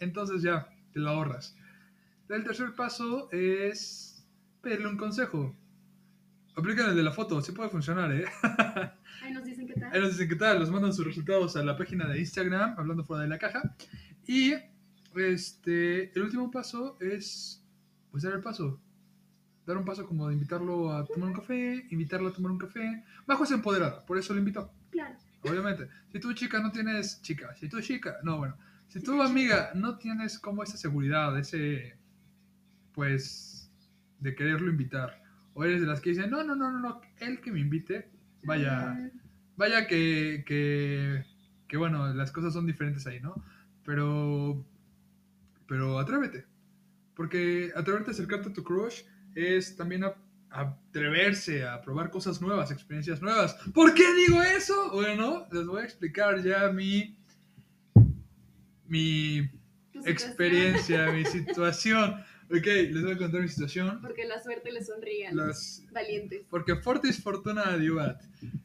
Entonces 0.00 0.42
ya, 0.42 0.68
te 0.92 1.00
lo 1.00 1.10
ahorras. 1.10 1.56
El 2.28 2.44
tercer 2.44 2.74
paso 2.74 3.30
es 3.32 4.26
pedirle 4.60 4.88
un 4.88 4.96
consejo. 4.96 5.54
Aplican 6.56 6.90
el 6.90 6.96
de 6.96 7.02
la 7.02 7.12
foto, 7.12 7.40
sí 7.42 7.52
puede 7.52 7.68
funcionar, 7.68 8.10
¿eh? 8.12 8.24
Ahí 9.22 9.32
nos 9.32 9.44
dicen 9.44 9.66
qué 9.66 9.74
Ahí 9.74 9.90
tal. 9.90 10.00
nos 10.00 10.12
dicen 10.12 10.28
qué 10.28 10.36
tal, 10.36 10.58
nos 10.58 10.70
mandan 10.70 10.92
sus 10.92 11.06
resultados 11.06 11.56
a 11.56 11.62
la 11.62 11.76
página 11.76 12.06
de 12.08 12.18
Instagram, 12.18 12.74
hablando 12.78 13.04
fuera 13.04 13.22
de 13.22 13.28
la 13.28 13.38
caja. 13.38 13.76
Y 14.26 14.54
este, 15.14 16.10
el 16.16 16.22
último 16.22 16.50
paso 16.50 16.96
es, 17.00 17.62
pues 18.10 18.22
dar 18.22 18.32
el 18.32 18.40
paso. 18.40 18.80
Dar 19.66 19.76
un 19.76 19.84
paso 19.84 20.06
como 20.06 20.28
de 20.28 20.34
invitarlo 20.34 20.92
a 20.92 21.04
tomar 21.04 21.28
un 21.28 21.34
café, 21.34 21.86
invitarlo 21.90 22.28
a 22.28 22.32
tomar 22.32 22.52
un 22.52 22.58
café. 22.58 23.04
Bajo 23.26 23.44
es 23.44 23.50
empoderada, 23.50 24.04
por 24.06 24.16
eso 24.16 24.32
lo 24.32 24.38
invitó. 24.38 24.72
Claro. 24.90 25.16
Obviamente. 25.42 25.88
Si 26.10 26.18
tú 26.20 26.32
chica 26.32 26.58
no 26.60 26.72
tienes 26.72 27.20
chica, 27.22 27.54
si 27.56 27.68
tú 27.68 27.80
chica, 27.80 28.16
no, 28.22 28.38
bueno. 28.38 28.56
Si 28.96 29.02
tú 29.02 29.20
amiga 29.20 29.72
no 29.74 29.98
tienes 29.98 30.38
como 30.38 30.62
esa 30.62 30.78
seguridad, 30.78 31.38
ese, 31.38 31.98
pues, 32.94 33.70
de 34.20 34.34
quererlo 34.34 34.70
invitar. 34.70 35.22
O 35.52 35.64
eres 35.64 35.82
de 35.82 35.86
las 35.86 36.00
que 36.00 36.10
dicen, 36.10 36.30
no, 36.30 36.42
no, 36.42 36.56
no, 36.56 36.70
no, 36.70 36.78
no, 36.80 37.00
él 37.20 37.42
que 37.42 37.52
me 37.52 37.60
invite, 37.60 38.08
vaya, 38.42 39.10
vaya 39.54 39.86
que, 39.86 40.44
que, 40.46 41.26
que 41.68 41.76
bueno, 41.76 42.14
las 42.14 42.32
cosas 42.32 42.54
son 42.54 42.64
diferentes 42.64 43.06
ahí, 43.06 43.20
¿no? 43.20 43.34
Pero, 43.84 44.64
pero 45.68 45.98
atrévete. 45.98 46.46
Porque 47.14 47.72
atreverte 47.76 48.12
a 48.12 48.14
acercarte 48.14 48.48
a 48.48 48.52
tu 48.54 48.64
crush 48.64 49.02
es 49.34 49.76
también 49.76 50.04
a- 50.04 50.14
atreverse 50.48 51.66
a 51.68 51.82
probar 51.82 52.10
cosas 52.10 52.40
nuevas, 52.40 52.70
experiencias 52.70 53.20
nuevas. 53.20 53.58
¿Por 53.74 53.92
qué 53.92 54.04
digo 54.14 54.42
eso? 54.42 54.90
Bueno, 54.90 55.46
les 55.52 55.66
voy 55.66 55.82
a 55.82 55.84
explicar 55.84 56.42
ya 56.42 56.72
mi, 56.72 57.14
mi 58.88 59.48
experiencia, 60.04 61.10
mi 61.12 61.24
situación. 61.36 62.14
Ok, 62.48 62.64
les 62.66 63.02
voy 63.02 63.12
a 63.12 63.16
contar 63.18 63.40
mi 63.42 63.48
situación. 63.48 64.00
Porque 64.00 64.24
la 64.24 64.40
suerte 64.40 64.70
le 64.70 64.84
sonríe 64.84 65.26
a 65.26 65.32
los 65.32 65.46
Las, 65.48 65.84
valientes. 65.92 66.42
porque 66.48 66.76
fortis 66.76 67.20
fortuna 67.22 67.62
adiuvat. 67.62 68.22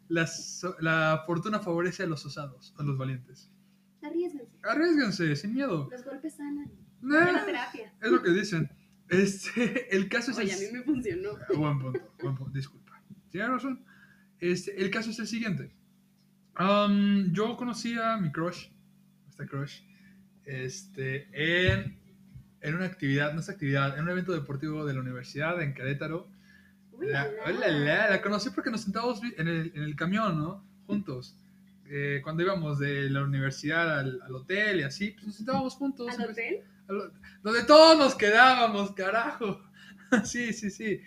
Las- 0.07 0.63
la 0.79 1.23
fortuna 1.25 1.60
favorece 1.60 2.03
a 2.03 2.05
los 2.05 2.23
osados, 2.25 2.73
a 2.77 2.84
los 2.84 2.97
valientes. 2.97 3.49
Arriesguense. 4.03 4.51
Arriesguense, 4.63 5.36
sin 5.36 5.53
miedo. 5.53 5.88
Los 5.91 6.03
golpes 6.05 6.36
sanan. 6.36 6.71
Nah, 7.01 7.31
la 7.31 7.45
terapia. 7.45 7.93
es 8.01 8.12
lo 8.12 8.21
que 8.21 8.31
dicen. 8.31 8.69
Este, 9.10 9.93
el 9.95 10.07
caso 10.10 10.31
es 10.31 10.38
Oye, 10.38 10.51
a 10.51 10.55
el- 10.57 10.62
mí 10.71 10.77
me 10.77 10.84
funcionó. 10.84 11.29
Ah, 11.41 11.45
Buen 11.57 11.79
punto, 11.79 12.13
buen 12.21 12.36
punto, 12.36 12.53
disculpa. 12.57 13.01
Tienes 13.29 13.49
razón. 13.49 13.84
Este, 14.39 14.79
el 14.81 14.89
caso 14.91 15.10
es 15.10 15.19
el 15.19 15.27
siguiente. 15.27 15.73
Yo 17.31 17.57
conocí 17.57 17.95
a 17.97 18.17
mi 18.17 18.31
crush, 18.31 18.67
esta 19.29 19.45
crush, 19.47 19.81
este, 20.51 21.27
en, 21.33 21.97
en 22.61 22.75
una 22.75 22.85
actividad, 22.85 23.33
no 23.33 23.39
es 23.39 23.49
actividad, 23.49 23.97
en 23.97 24.03
un 24.03 24.09
evento 24.09 24.33
deportivo 24.33 24.85
de 24.85 24.93
la 24.93 24.99
universidad 24.99 25.61
en 25.61 25.73
Querétaro. 25.73 26.27
La, 26.99 27.25
la, 27.25 27.31
hola, 27.47 27.67
la, 27.67 28.09
la 28.11 28.21
conocí 28.21 28.49
porque 28.51 28.69
nos 28.69 28.81
sentábamos 28.81 29.21
en 29.37 29.47
el, 29.47 29.71
en 29.73 29.83
el 29.83 29.95
camión, 29.95 30.37
¿no? 30.37 30.63
Juntos. 30.85 31.35
Eh, 31.85 32.21
cuando 32.23 32.43
íbamos 32.43 32.79
de 32.79 33.09
la 33.09 33.23
universidad 33.23 33.99
al, 33.99 34.21
al 34.21 34.35
hotel 34.35 34.81
y 34.81 34.83
así, 34.83 35.11
pues 35.11 35.27
nos 35.27 35.35
sentábamos 35.35 35.75
juntos. 35.75 36.07
¿Al 36.19 36.29
hotel? 36.29 36.63
Donde 37.43 37.63
todos 37.63 37.97
nos 37.97 38.15
quedábamos, 38.15 38.91
carajo. 38.93 39.61
Sí, 40.25 40.51
sí, 40.51 40.69
sí. 40.69 40.99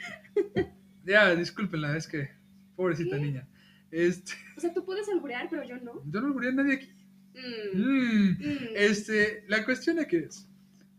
Ya, 1.05 1.35
discúlpenla, 1.35 1.95
es 1.95 2.09
que 2.09 2.31
pobrecita 2.75 3.17
¿Qué? 3.17 3.23
niña. 3.23 3.47
Este, 3.91 4.33
O 4.57 4.61
sea, 4.61 4.73
tú 4.73 4.83
puedes 4.83 5.07
alburear, 5.11 5.47
pero 5.51 5.63
yo 5.63 5.77
no. 5.77 6.03
yo 6.07 6.21
no 6.23 6.29
alburé 6.29 6.49
a 6.49 6.53
nadie 6.53 6.75
aquí. 6.77 6.91
Mm, 7.35 7.79
Mm, 7.79 8.29
mm. 8.39 8.59
Este, 8.77 9.45
la 9.49 9.65
cuestión 9.65 9.99
es 9.99 10.07
que 10.07 10.19
es, 10.19 10.49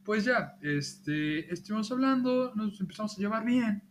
pues 0.04 0.26
ya, 0.26 0.58
este, 0.62 1.52
estuvimos 1.54 1.92
hablando, 1.92 2.54
nos 2.56 2.80
empezamos 2.82 3.18
a 3.18 3.22
llevar 3.22 3.46
bien. 3.46 3.82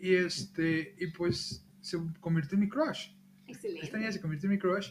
Y 0.00 0.14
este, 0.14 0.94
y 0.98 1.08
pues 1.08 1.64
se 1.80 1.98
convirtió 2.20 2.54
en 2.56 2.60
mi 2.60 2.68
crush. 2.68 3.10
Excelente. 3.46 3.84
Esta 3.84 3.98
niña 3.98 4.12
se 4.12 4.20
convirtió 4.20 4.48
en 4.48 4.52
mi 4.52 4.58
crush. 4.58 4.90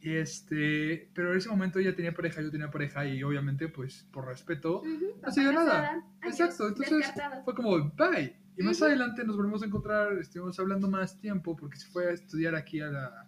Y 0.00 0.14
este, 0.14 1.10
pero 1.12 1.32
en 1.32 1.38
ese 1.38 1.48
momento 1.48 1.80
ella 1.80 1.94
tenía 1.94 2.14
pareja, 2.14 2.40
yo 2.40 2.50
tenía 2.52 2.70
pareja 2.70 3.04
y 3.04 3.20
obviamente 3.24 3.68
pues 3.68 4.06
por 4.12 4.26
respeto 4.26 4.82
no 5.22 5.30
se 5.32 5.40
dio 5.40 5.52
nada. 5.52 5.90
Adiós, 6.22 6.40
Exacto, 6.40 6.68
entonces 6.68 6.98
descartado. 6.98 7.42
fue 7.44 7.54
como 7.54 7.90
bye. 7.96 8.36
Y 8.56 8.62
más 8.62 8.80
adelante 8.82 9.24
nos 9.24 9.36
volvimos 9.36 9.62
a 9.62 9.66
encontrar, 9.66 10.12
estuvimos 10.18 10.58
hablando 10.60 10.88
más 10.88 11.18
tiempo 11.20 11.56
porque 11.56 11.78
se 11.78 11.88
fue 11.88 12.08
a 12.08 12.12
estudiar 12.12 12.54
aquí 12.54 12.80
a 12.80 12.86
la- 12.88 13.26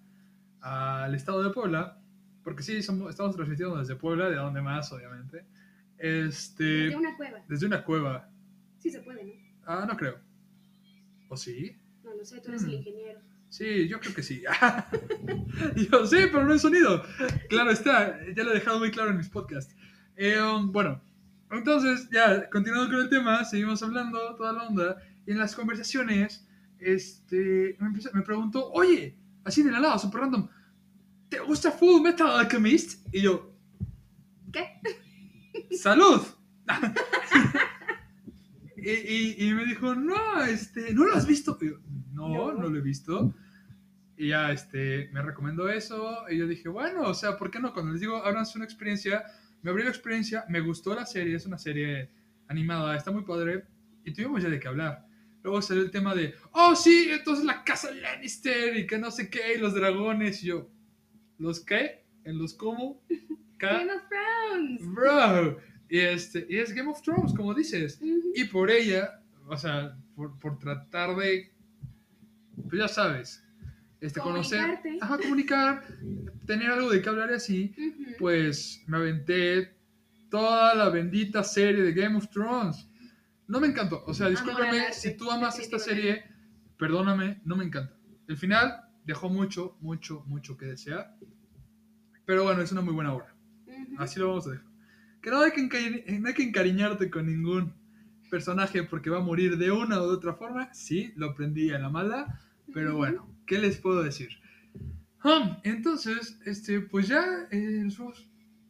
al 0.61 1.15
estado 1.15 1.43
de 1.43 1.51
Puebla. 1.51 2.00
Porque 2.51 2.65
sí, 2.65 2.83
somos, 2.83 3.11
estamos 3.11 3.37
transmitiendo 3.37 3.77
desde 3.79 3.95
Puebla, 3.95 4.29
de 4.29 4.35
donde 4.35 4.61
más, 4.61 4.91
obviamente. 4.93 5.45
Este, 5.99 6.65
De 6.65 6.97
una 6.97 7.17
cueva. 7.17 7.39
desde 7.47 7.67
una 7.67 7.85
cueva. 7.85 8.29
Sí 8.81 8.91
se 8.91 8.99
puede, 9.03 9.23
¿no? 9.25 9.33
Ah, 9.67 9.85
no 9.89 9.97
creo. 9.97 10.19
¿O 11.29 11.37
sí? 11.37 11.77
No 12.03 12.13
lo 12.13 12.25
sé, 12.25 12.41
tú 12.41 12.49
eres 12.49 12.63
Mm. 12.65 12.67
el 12.67 12.75
ingeniero. 12.75 13.21
Sí, 13.51 13.87
yo 13.87 14.01
creo 14.01 14.13
que 14.17 14.25
sí. 14.25 14.43
Yo, 15.93 16.07
sí, 16.09 16.17
pero 16.33 16.45
no 16.45 16.53
hay 16.53 16.59
sonido. 16.59 17.05
Claro 17.49 17.71
está, 17.71 18.19
ya 18.35 18.43
lo 18.43 18.51
he 18.51 18.55
dejado 18.55 18.81
muy 18.81 18.91
claro 18.91 19.11
en 19.11 19.19
mis 19.19 19.29
podcasts. 19.29 19.77
Eh, 20.17 20.41
um, 20.43 20.73
bueno, 20.73 21.01
entonces, 21.53 22.09
ya, 22.11 22.51
continuando 22.51 22.91
con 22.91 23.01
el 23.01 23.09
tema, 23.09 23.45
seguimos 23.45 23.81
hablando, 23.85 24.35
toda 24.35 24.53
la 24.55 24.65
onda, 24.65 24.97
y 25.25 25.31
en 25.31 25.39
las 25.39 25.55
conversaciones, 25.55 26.49
este, 26.81 27.77
me, 27.79 27.87
empezó- 27.89 28.11
me 28.13 28.23
preguntó, 28.23 28.73
oye, 28.73 29.17
así 29.45 29.63
de 29.63 29.71
la 29.71 29.79
nada, 29.79 29.99
super 30.01 30.23
random, 30.23 30.49
¿te 31.31 31.39
gusta 31.41 31.71
Full 31.73 32.03
Metal 32.03 32.29
Alchemist? 32.29 33.07
Y 33.15 33.23
yo, 33.23 33.51
¿Qué? 34.53 34.81
¡Salud! 35.77 36.21
y, 38.77 38.91
y- 38.91 39.37
y 39.49 39.55
me 39.55 39.65
dijo, 39.67 39.95
no, 39.95 40.43
este, 40.45 40.93
¿no 40.95 41.05
lo 41.05 41.15
has 41.15 41.27
visto? 41.27 41.59
Y 41.61 41.67
yo, 41.71 41.77
no, 42.13 42.29
No. 42.29 42.53
no, 42.55 42.69
lo 42.69 42.79
he 42.79 42.83
visto. 42.83 43.35
Y 44.17 44.29
ya, 44.29 44.53
este, 44.53 45.09
me 45.13 45.23
recomendó 45.23 45.69
eso. 45.69 46.25
Y 46.31 46.39
yo 46.39 46.47
dije, 46.47 46.69
bueno, 46.69 47.03
o 47.03 47.15
sea, 47.15 47.37
¿por 47.37 47.51
qué 47.51 47.59
no? 47.61 47.73
Cuando 47.73 47.93
les 47.93 48.01
digo, 48.01 48.23
háblanse 48.25 48.59
una 48.59 48.65
experiencia, 48.67 49.25
me 49.63 49.71
abrió 49.71 49.85
la 49.85 49.91
experiencia, 49.91 50.45
me 50.49 50.61
gustó 50.61 50.95
la 50.95 51.07
serie, 51.07 51.37
es 51.37 51.47
una 51.47 51.59
serie 51.59 52.11
animada, 52.49 52.97
está 52.97 53.11
muy 53.11 53.23
padre. 53.25 53.65
Y 54.05 54.13
tuvimos 54.13 54.43
ya 54.43 54.49
de 54.49 54.61
qué 54.61 54.69
hablar. 54.69 55.07
Luego 55.43 55.63
salió 55.63 55.83
el 55.83 55.91
tema 55.91 56.15
de, 56.15 56.35
oh, 56.53 56.77
sí, 56.77 57.09
entonces 57.11 57.45
la 57.45 57.65
casa 57.65 57.91
Lannister 57.93 58.77
y 58.77 58.87
que 58.87 58.99
no 58.99 59.11
sé 59.11 59.31
qué, 59.31 59.55
y 59.55 59.59
los 59.59 59.75
dragones. 59.75 60.43
Y 60.43 60.49
yo, 60.49 60.71
¿los 61.41 61.61
qué? 61.61 62.05
¿En 62.25 62.39
los 62.39 62.55
cómo? 62.55 63.03
Game 63.59 63.93
of 63.93 64.03
Thrones. 64.09 64.81
Bro. 64.95 65.59
Y, 65.89 65.99
este, 65.99 66.47
y 66.49 66.59
es 66.59 66.73
Game 66.73 66.91
of 66.91 67.03
Thrones, 67.03 67.33
como 67.35 67.53
dices. 67.55 68.01
Y 68.35 68.45
por 68.45 68.71
ella, 68.71 69.23
o 69.49 69.57
sea, 69.57 69.97
por, 70.15 70.39
por 70.39 70.59
tratar 70.59 71.17
de, 71.17 71.53
pues 72.69 72.81
ya 72.81 72.89
sabes, 72.89 73.45
este, 74.01 74.21
conocer, 74.21 74.79
ajá, 75.01 75.19
comunicar, 75.19 75.85
tener 76.47 76.71
algo 76.71 76.91
de 76.91 77.03
qué 77.03 77.09
hablar 77.09 77.31
y 77.31 77.35
así, 77.35 77.75
pues 78.19 78.83
me 78.87 78.99
aventé 78.99 79.75
toda 80.31 80.75
la 80.75 80.89
bendita 80.91 81.43
serie 81.43 81.83
de 81.83 81.93
Game 81.93 82.17
of 82.17 82.29
Thrones. 82.31 82.89
No 83.49 83.61
me 83.61 83.67
encantó, 83.67 84.05
o 84.07 84.15
sea, 84.15 84.27
Amor 84.27 84.39
discúlpame, 84.39 84.93
si 84.93 85.17
tú 85.17 85.31
amas 85.31 85.59
esta 85.59 85.79
serie, 85.79 86.25
perdóname, 86.79 87.41
no 87.45 87.57
me 87.57 87.65
encanta. 87.65 87.95
El 88.29 88.37
final 88.37 88.91
dejó 89.05 89.29
mucho, 89.29 89.77
mucho, 89.81 90.23
mucho 90.27 90.57
que 90.57 90.67
desear, 90.67 91.17
pero 92.31 92.45
bueno, 92.45 92.63
es 92.63 92.71
una 92.71 92.81
muy 92.81 92.95
buena 92.95 93.13
obra. 93.13 93.35
Así 93.99 94.21
lo 94.21 94.29
vamos 94.29 94.47
a 94.47 94.51
dejar. 94.51 94.67
Que 95.21 95.31
no 95.31 95.41
hay 95.41 95.51
que, 95.51 95.63
encari- 95.63 96.21
no 96.21 96.29
hay 96.29 96.35
que 96.35 96.45
encariñarte 96.45 97.11
con 97.11 97.27
ningún 97.27 97.75
personaje 98.31 98.85
porque 98.85 99.11
va 99.11 99.19
a 99.19 99.21
morir 99.21 99.59
de 99.59 99.73
una 99.73 99.99
u 100.01 100.05
otra 100.05 100.35
forma. 100.35 100.73
Sí, 100.73 101.13
lo 101.17 101.31
aprendí 101.31 101.73
a 101.73 101.81
la 101.81 101.89
mala, 101.89 102.41
pero 102.73 102.97
bueno, 102.97 103.29
¿qué 103.49 103.59
les 103.59 103.79
puedo 103.79 104.05
decir? 104.05 104.29
Hum, 105.25 105.57
entonces, 105.65 106.39
este, 106.47 106.83
pues 106.83 107.09
ya 107.09 107.49
eh, 107.51 107.89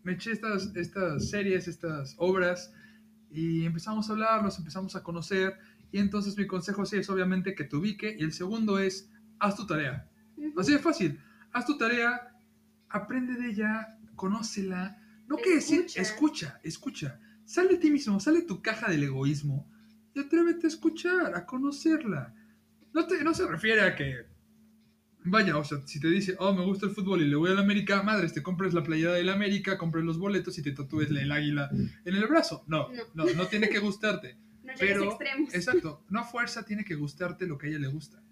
me 0.05 0.13
eché 0.13 0.33
estas, 0.33 0.75
estas 0.75 1.29
series, 1.29 1.69
estas 1.69 2.15
obras 2.17 2.73
y 3.31 3.67
empezamos 3.67 4.09
a 4.09 4.13
hablar, 4.15 4.43
nos 4.43 4.57
empezamos 4.59 4.97
a 4.97 5.03
conocer 5.03 5.59
y 5.93 5.99
entonces 5.99 6.35
mi 6.39 6.47
consejo 6.47 6.87
sí 6.87 6.97
es 6.97 7.11
obviamente 7.11 7.55
que 7.55 7.65
te 7.65 7.77
ubique 7.77 8.17
y 8.19 8.23
el 8.23 8.33
segundo 8.33 8.79
es 8.79 9.13
haz 9.39 9.55
tu 9.55 9.67
tarea. 9.67 10.09
Ujú. 10.39 10.59
Así 10.59 10.73
de 10.73 10.79
fácil. 10.79 11.21
Haz 11.53 11.67
tu 11.67 11.77
tarea, 11.77 12.30
aprende 12.91 13.35
de 13.35 13.49
ella, 13.51 13.99
conócela. 14.17 14.99
No 15.27 15.37
que 15.37 15.55
decir, 15.55 15.81
Escucha. 15.87 16.01
escucha, 16.03 16.61
escucha. 16.65 17.21
Sale 17.45 17.71
de 17.71 17.77
ti 17.79 17.91
mismo, 17.91 18.21
sale 18.21 18.41
de 18.41 18.47
tu 18.47 18.63
caja 18.63 18.91
del 18.91 19.03
egoísmo 19.05 19.69
y 20.15 20.21
atrévete 20.21 20.67
a 20.67 20.69
escuchar, 20.69 21.35
a 21.35 21.47
conocerla. 21.47 22.35
No, 22.93 23.07
te, 23.07 23.23
no 23.25 23.33
se 23.35 23.47
refiere 23.47 23.81
a 23.83 23.95
que, 23.95 24.27
vaya, 25.25 25.57
o 25.57 25.65
sea, 25.65 25.79
si 25.87 26.01
te 26.01 26.09
dice, 26.09 26.35
oh, 26.39 26.53
me 26.53 26.65
gusta 26.65 26.87
el 26.87 26.93
fútbol 26.93 27.23
y 27.23 27.29
le 27.29 27.37
voy 27.37 27.51
a 27.51 27.55
la 27.55 27.61
América, 27.61 28.03
madres, 28.03 28.33
te 28.35 28.43
compres 28.43 28.75
la 28.75 28.83
playera 28.83 29.13
de 29.13 29.23
la 29.25 29.35
América, 29.35 29.79
compres 29.79 30.05
los 30.05 30.19
boletos 30.19 30.59
y 30.59 30.63
te 30.63 30.73
tatúes 30.73 31.11
el 31.11 31.31
águila 31.31 31.71
en 31.73 32.15
el 32.15 32.27
brazo. 32.27 32.65
No, 32.67 32.89
no, 33.15 33.25
No. 33.25 33.33
no, 33.35 33.47
tiene 33.47 33.69
que 33.69 33.79
gustarte. 33.79 34.37
No 34.71 34.75
Pero, 34.79 35.05
extremos. 35.05 35.53
exacto, 35.55 36.05
no 36.11 36.21
a 36.21 36.25
fuerza 36.25 36.65
tiene 36.65 36.85
que 36.85 36.95
gustarte 36.95 37.47
lo 37.49 37.59
que 37.59 37.67
a 37.67 37.71
ella 37.71 37.79
le 37.81 37.89
gusta. 37.89 38.23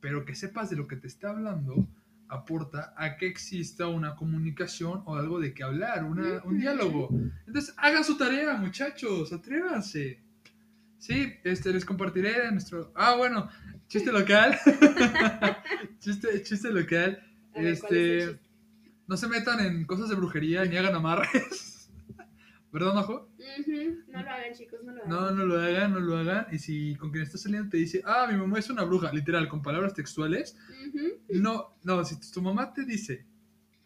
Pero 0.00 0.24
que 0.24 0.34
sepas 0.34 0.70
de 0.70 0.76
lo 0.76 0.88
que 0.88 0.96
te 0.96 1.06
está 1.06 1.30
hablando 1.30 1.86
aporta 2.32 2.94
a 2.96 3.16
que 3.16 3.26
exista 3.26 3.86
una 3.88 4.14
comunicación 4.16 5.02
o 5.06 5.16
algo 5.16 5.38
de 5.40 5.52
que 5.54 5.62
hablar, 5.62 6.04
una- 6.04 6.42
un 6.44 6.54
Ujú. 6.54 6.60
diálogo. 6.60 7.08
Entonces, 7.46 7.74
hagan 7.76 8.04
su 8.04 8.16
tarea, 8.16 8.54
muchachos, 8.56 9.32
atrévanse. 9.32 10.20
Sí, 10.98 11.32
este, 11.44 11.72
les 11.72 11.84
compartiré 11.84 12.50
nuestro... 12.52 12.92
Ah, 12.94 13.14
bueno, 13.16 13.48
chiste 13.88 14.10
local. 14.12 14.58
chiste, 15.98 16.42
chiste 16.42 16.70
local. 16.70 17.22
A 17.54 17.60
ver, 17.60 17.62
¿cuál 17.62 17.66
es 17.66 17.82
el 17.90 17.96
Este, 17.98 18.18
chiste? 18.32 18.40
no 19.08 19.16
se 19.16 19.28
metan 19.28 19.60
en 19.60 19.84
cosas 19.84 20.08
de 20.08 20.14
brujería 20.14 20.64
ni 20.64 20.76
hagan 20.76 20.94
amarres. 20.94 21.71
¿Verdad, 22.72 22.94
Majo? 22.94 23.28
No 24.08 24.22
lo 24.22 24.30
hagan, 24.30 24.54
chicos, 24.54 24.80
no 24.82 24.92
lo 24.92 25.02
hagan. 25.02 25.10
No, 25.10 25.30
no 25.30 25.44
lo 25.44 25.60
hagan, 25.60 25.92
no 25.92 26.00
lo 26.00 26.16
hagan. 26.16 26.46
Y 26.50 26.58
si 26.58 26.96
con 26.96 27.10
quien 27.10 27.22
estás 27.22 27.42
saliendo 27.42 27.68
te 27.68 27.76
dice, 27.76 28.02
ah, 28.06 28.26
mi 28.30 28.36
mamá 28.36 28.58
es 28.58 28.70
una 28.70 28.82
bruja, 28.82 29.12
literal, 29.12 29.46
con 29.46 29.60
palabras 29.60 29.92
textuales, 29.92 30.56
no, 31.28 31.76
no, 31.82 32.02
si 32.04 32.18
tu 32.32 32.40
mamá 32.40 32.72
te 32.72 32.84
dice, 32.86 33.26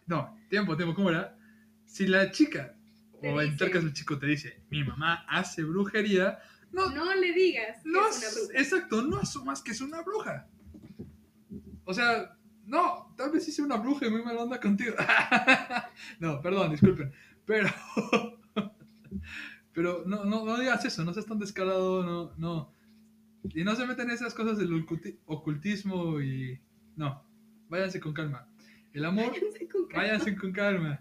no, 0.07 0.39
tiempo, 0.49 0.77
tiempo, 0.77 0.95
¿cómo 0.95 1.11
era? 1.11 1.37
Si 1.85 2.07
la 2.07 2.31
chica, 2.31 2.77
Te 3.21 3.29
o 3.29 3.41
en 3.43 3.57
tal 3.57 3.73
caso 3.73 3.87
el 3.87 3.93
chico 3.93 4.19
te 4.19 4.27
dice, 4.27 4.63
mi 4.71 4.85
mamá 4.85 5.25
hace 5.29 5.65
brujería, 5.65 6.39
no, 6.71 6.91
no, 6.91 7.07
No 7.07 7.15
le 7.15 7.33
digas 7.33 7.83
que 7.83 7.89
es 7.89 8.17
una 8.17 8.41
bruja. 8.41 8.61
exacto, 8.61 9.03
no 9.03 9.17
asumas 9.19 9.63
que 9.63 9.73
es 9.73 9.81
una 9.81 10.03
bruja. 10.03 10.47
O 11.85 11.95
sea, 11.95 12.37
no, 12.67 13.15
tal 13.17 13.33
vez 13.33 13.53
sea 13.53 13.65
una 13.65 13.79
bruja 13.79 14.07
y 14.07 14.11
muy 14.11 14.23
mala 14.23 14.43
onda 14.43 14.61
contigo. 14.61 14.95
no, 16.21 16.41
perdón, 16.41 16.71
disculpen, 16.71 17.13
pero... 17.45 17.69
Pero 19.73 20.05
no, 20.07 20.25
no, 20.25 20.45
no 20.45 20.59
digas 20.59 20.85
eso, 20.85 21.05
no 21.05 21.13
seas 21.13 21.27
tan 21.27 21.39
descarado, 21.39 22.03
no, 22.03 22.33
no. 22.37 22.73
Y 23.55 23.63
no 23.63 23.77
se 23.77 23.87
meten 23.87 24.09
en 24.09 24.15
esas 24.15 24.35
cosas 24.35 24.59
del 24.59 24.71
oculti- 24.73 25.19
ocultismo 25.27 26.21
y... 26.21 26.59
No, 26.97 27.23
váyanse 27.69 28.01
con 28.01 28.13
calma. 28.15 28.49
El 28.93 29.05
amor, 29.05 29.31
Váyanse 29.33 29.69
con 29.69 29.87
calma. 29.87 30.03
váyanse 30.03 30.37
con 30.37 30.53
calma. 30.53 31.01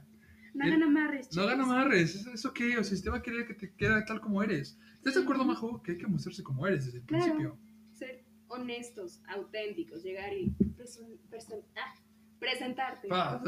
No 0.53 0.65
hagan 0.65 0.83
amarres, 0.83 1.35
No 1.35 1.41
hagan 1.43 1.61
amarres, 1.61 2.15
es, 2.15 2.27
es 2.27 2.45
ok, 2.45 2.59
o 2.79 2.83
sea, 2.83 2.95
si 2.97 3.03
te 3.03 3.09
va 3.09 3.17
a 3.17 3.21
querer 3.21 3.45
que 3.47 3.53
te 3.55 3.73
quiera 3.73 4.03
tal 4.05 4.21
como 4.21 4.41
eres. 4.43 4.77
¿Estás 4.97 5.15
de 5.15 5.21
acuerdo. 5.21 5.43
Majo? 5.45 5.81
Que 5.83 5.93
hay 5.93 5.97
que 5.97 6.07
mostrarse 6.07 6.43
como 6.43 6.65
eres 6.67 6.85
desde 6.85 6.99
el 6.99 7.03
Claro. 7.05 7.23
principio. 7.25 7.57
Ser 7.93 8.23
honestos, 8.47 9.21
auténticos, 9.27 10.03
llegar 10.03 10.33
y 10.33 10.53
ah, 10.59 11.93
presentarte. 12.39 13.07
Pa, 13.07 13.41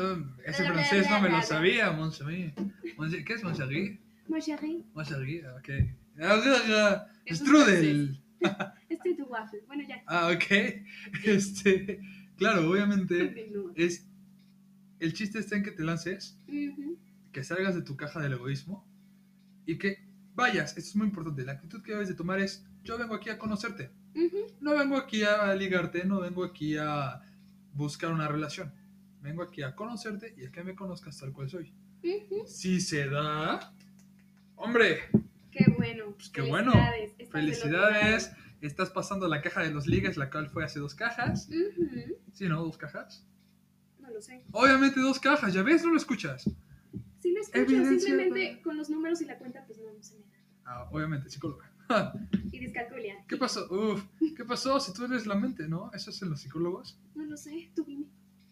ese 0.45 0.63
francés 0.65 1.09
no 1.09 1.21
me 1.21 1.29
lo 1.29 1.41
sabía, 1.41 1.91
mon 1.91 2.11
chéri. 2.11 2.53
Mon 2.97 3.09
chéri- 3.09 3.23
¿Qué 3.25 3.33
es 3.33 3.43
mon 3.43 3.53
chéri, 4.39 4.85
Mon 4.93 5.03
chéri, 5.03 5.41
ok. 5.45 5.69
Ah, 6.21 6.41
ah, 6.43 6.61
ah, 6.69 7.07
Strudel. 7.33 8.19
este 8.89 9.09
es 9.11 9.17
tu 9.17 9.23
waffle. 9.25 9.61
Bueno, 9.67 9.83
ya. 9.87 10.01
Ah, 10.07 10.29
ok. 10.33 10.83
Este, 11.23 11.99
claro, 12.37 12.69
obviamente 12.69 13.51
es... 13.75 14.07
El 14.99 15.13
chiste 15.13 15.37
está 15.39 15.55
en 15.55 15.63
que 15.63 15.71
te 15.71 15.83
lances, 15.83 16.39
Ujú. 16.47 16.97
que 17.31 17.43
salgas 17.43 17.75
de 17.75 17.83
tu 17.83 17.95
caja 17.95 18.19
del 18.19 18.33
egoísmo 18.33 18.83
y 19.67 19.77
que 19.77 20.07
vayas. 20.33 20.75
Esto 20.75 20.89
es 20.89 20.95
muy 20.95 21.05
importante. 21.07 21.45
La 21.45 21.51
actitud 21.53 21.83
que 21.83 21.91
debes 21.91 22.07
de 22.07 22.15
tomar 22.15 22.39
es, 22.39 22.65
yo 22.83 22.97
vengo 22.97 23.13
aquí 23.13 23.29
a 23.29 23.37
conocerte. 23.37 23.91
Ujú. 24.15 24.37
No 24.59 24.75
vengo 24.75 24.97
aquí 24.97 25.21
a 25.23 25.53
ligarte, 25.53 26.03
no 26.05 26.19
vengo 26.21 26.43
aquí 26.43 26.77
a 26.77 27.21
buscar 27.73 28.11
una 28.11 28.27
relación. 28.27 28.73
Vengo 29.21 29.43
aquí 29.43 29.61
a 29.61 29.75
conocerte 29.75 30.33
y 30.35 30.45
a 30.45 30.51
que 30.51 30.63
me 30.63 30.73
conozcas 30.75 31.19
tal 31.19 31.31
cual 31.31 31.49
soy. 31.49 31.71
Ujú. 32.03 32.47
Si 32.47 32.81
se 32.81 33.07
da, 33.07 33.71
hombre, 34.57 34.99
Qué 35.51 35.65
bueno. 35.75 36.13
Pues 36.15 36.29
qué 36.29 36.41
bueno. 36.41 36.71
Felicidades. 36.71 37.31
Felicidades. 37.31 38.31
Estás 38.61 38.89
pasando 38.91 39.27
la 39.27 39.41
caja 39.41 39.61
de 39.61 39.71
los 39.71 39.87
ligues, 39.87 40.17
la 40.17 40.29
cual 40.29 40.49
fue 40.49 40.63
hace 40.63 40.79
dos 40.79 40.93
cajas. 40.95 41.47
lado. 41.49 41.61
Ujú. 41.77 42.15
Sí, 42.33 42.47
¿no? 42.47 42.63
Dos 42.63 42.77
cajas. 42.77 43.25
No 43.99 44.09
lo 44.11 44.21
sé. 44.21 44.43
Obviamente 44.51 44.99
dos 44.99 45.19
cajas, 45.19 45.53
ya 45.53 45.63
ves, 45.63 45.83
no 45.83 45.91
lo 45.91 45.97
escuchas. 45.97 46.43
Si 47.19 47.31
lo 47.33 47.41
escucho, 47.41 47.59
Evidencia 47.61 47.99
simplemente 47.99 48.49
para- 48.51 48.63
con 48.63 48.77
los 48.77 48.89
números 48.89 49.21
y 49.21 49.25
la 49.25 49.37
cuenta, 49.37 49.63
pues 49.65 49.79
no, 49.79 49.91
no 49.93 50.01
se 50.03 50.15
me 50.15 50.21
da. 50.21 50.37
Ah, 50.65 50.87
obviamente, 50.91 51.29
psicóloga. 51.29 51.71
Y 52.51 52.59
discalculia. 52.59 53.23
¿Qué 53.27 53.37
pasó? 53.37 53.67
Uf, 53.71 54.03
¿qué 54.35 54.43
pasó? 54.43 54.79
Si 54.79 54.93
tú 54.93 55.05
eres 55.05 55.25
la 55.25 55.35
mente, 55.35 55.67
¿no? 55.67 55.91
Eso 55.93 56.09
es 56.09 56.21
en 56.21 56.29
los 56.31 56.41
psicólogos. 56.41 56.99
No 57.15 57.25
lo 57.25 57.37
sé, 57.37 57.71
tú 57.75 57.83
dime. 57.85 58.05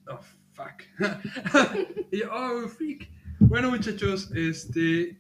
Oh, 0.08 0.20
fuck. 0.54 0.84
y 2.12 2.20
yo, 2.20 2.30
oh, 2.32 2.68
freak. 2.68 3.10
Bueno, 3.40 3.70
muchachos, 3.72 4.32
este. 4.34 5.20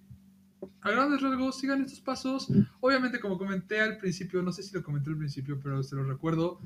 A 0.81 0.91
grandes 0.91 1.21
rasgos, 1.21 1.59
sigan 1.59 1.81
estos 1.83 2.01
pasos. 2.01 2.47
Obviamente, 2.79 3.19
como 3.19 3.37
comenté 3.37 3.79
al 3.81 3.97
principio, 3.97 4.41
no 4.41 4.51
sé 4.51 4.63
si 4.63 4.73
lo 4.73 4.83
comenté 4.83 5.09
al 5.09 5.17
principio, 5.17 5.59
pero 5.61 5.83
se 5.83 5.95
lo 5.95 6.03
recuerdo. 6.03 6.59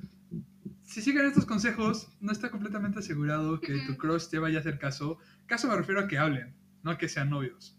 Si 0.84 1.02
siguen 1.02 1.26
estos 1.26 1.46
consejos, 1.46 2.10
no 2.20 2.32
está 2.32 2.50
completamente 2.50 3.00
asegurado 3.00 3.60
que 3.60 3.78
tu 3.86 3.96
crush 3.98 4.28
te 4.28 4.40
vaya 4.40 4.58
a 4.58 4.62
hacer 4.62 4.80
caso. 4.80 5.18
Caso 5.46 5.68
me 5.68 5.76
refiero 5.76 6.02
a 6.02 6.08
que 6.08 6.18
hablen, 6.18 6.56
no 6.84 6.92
a 6.92 6.98
que 6.98 7.08
sean 7.08 7.30
novios. 7.30 7.76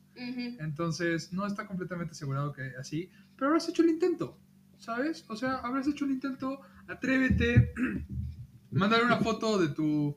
Entonces, 0.60 1.32
no 1.32 1.46
está 1.46 1.66
completamente 1.66 2.12
asegurado 2.12 2.52
que 2.52 2.72
así, 2.78 3.10
pero 3.36 3.48
habrás 3.48 3.68
hecho 3.68 3.82
el 3.82 3.88
intento, 3.88 4.38
¿sabes? 4.78 5.24
O 5.28 5.36
sea, 5.36 5.56
habrás 5.56 5.88
hecho 5.88 6.04
el 6.04 6.10
intento, 6.12 6.60
atrévete, 6.88 7.72
mándale 8.70 9.04
una 9.04 9.16
foto 9.18 9.58
de 9.58 9.68
tu... 9.70 10.14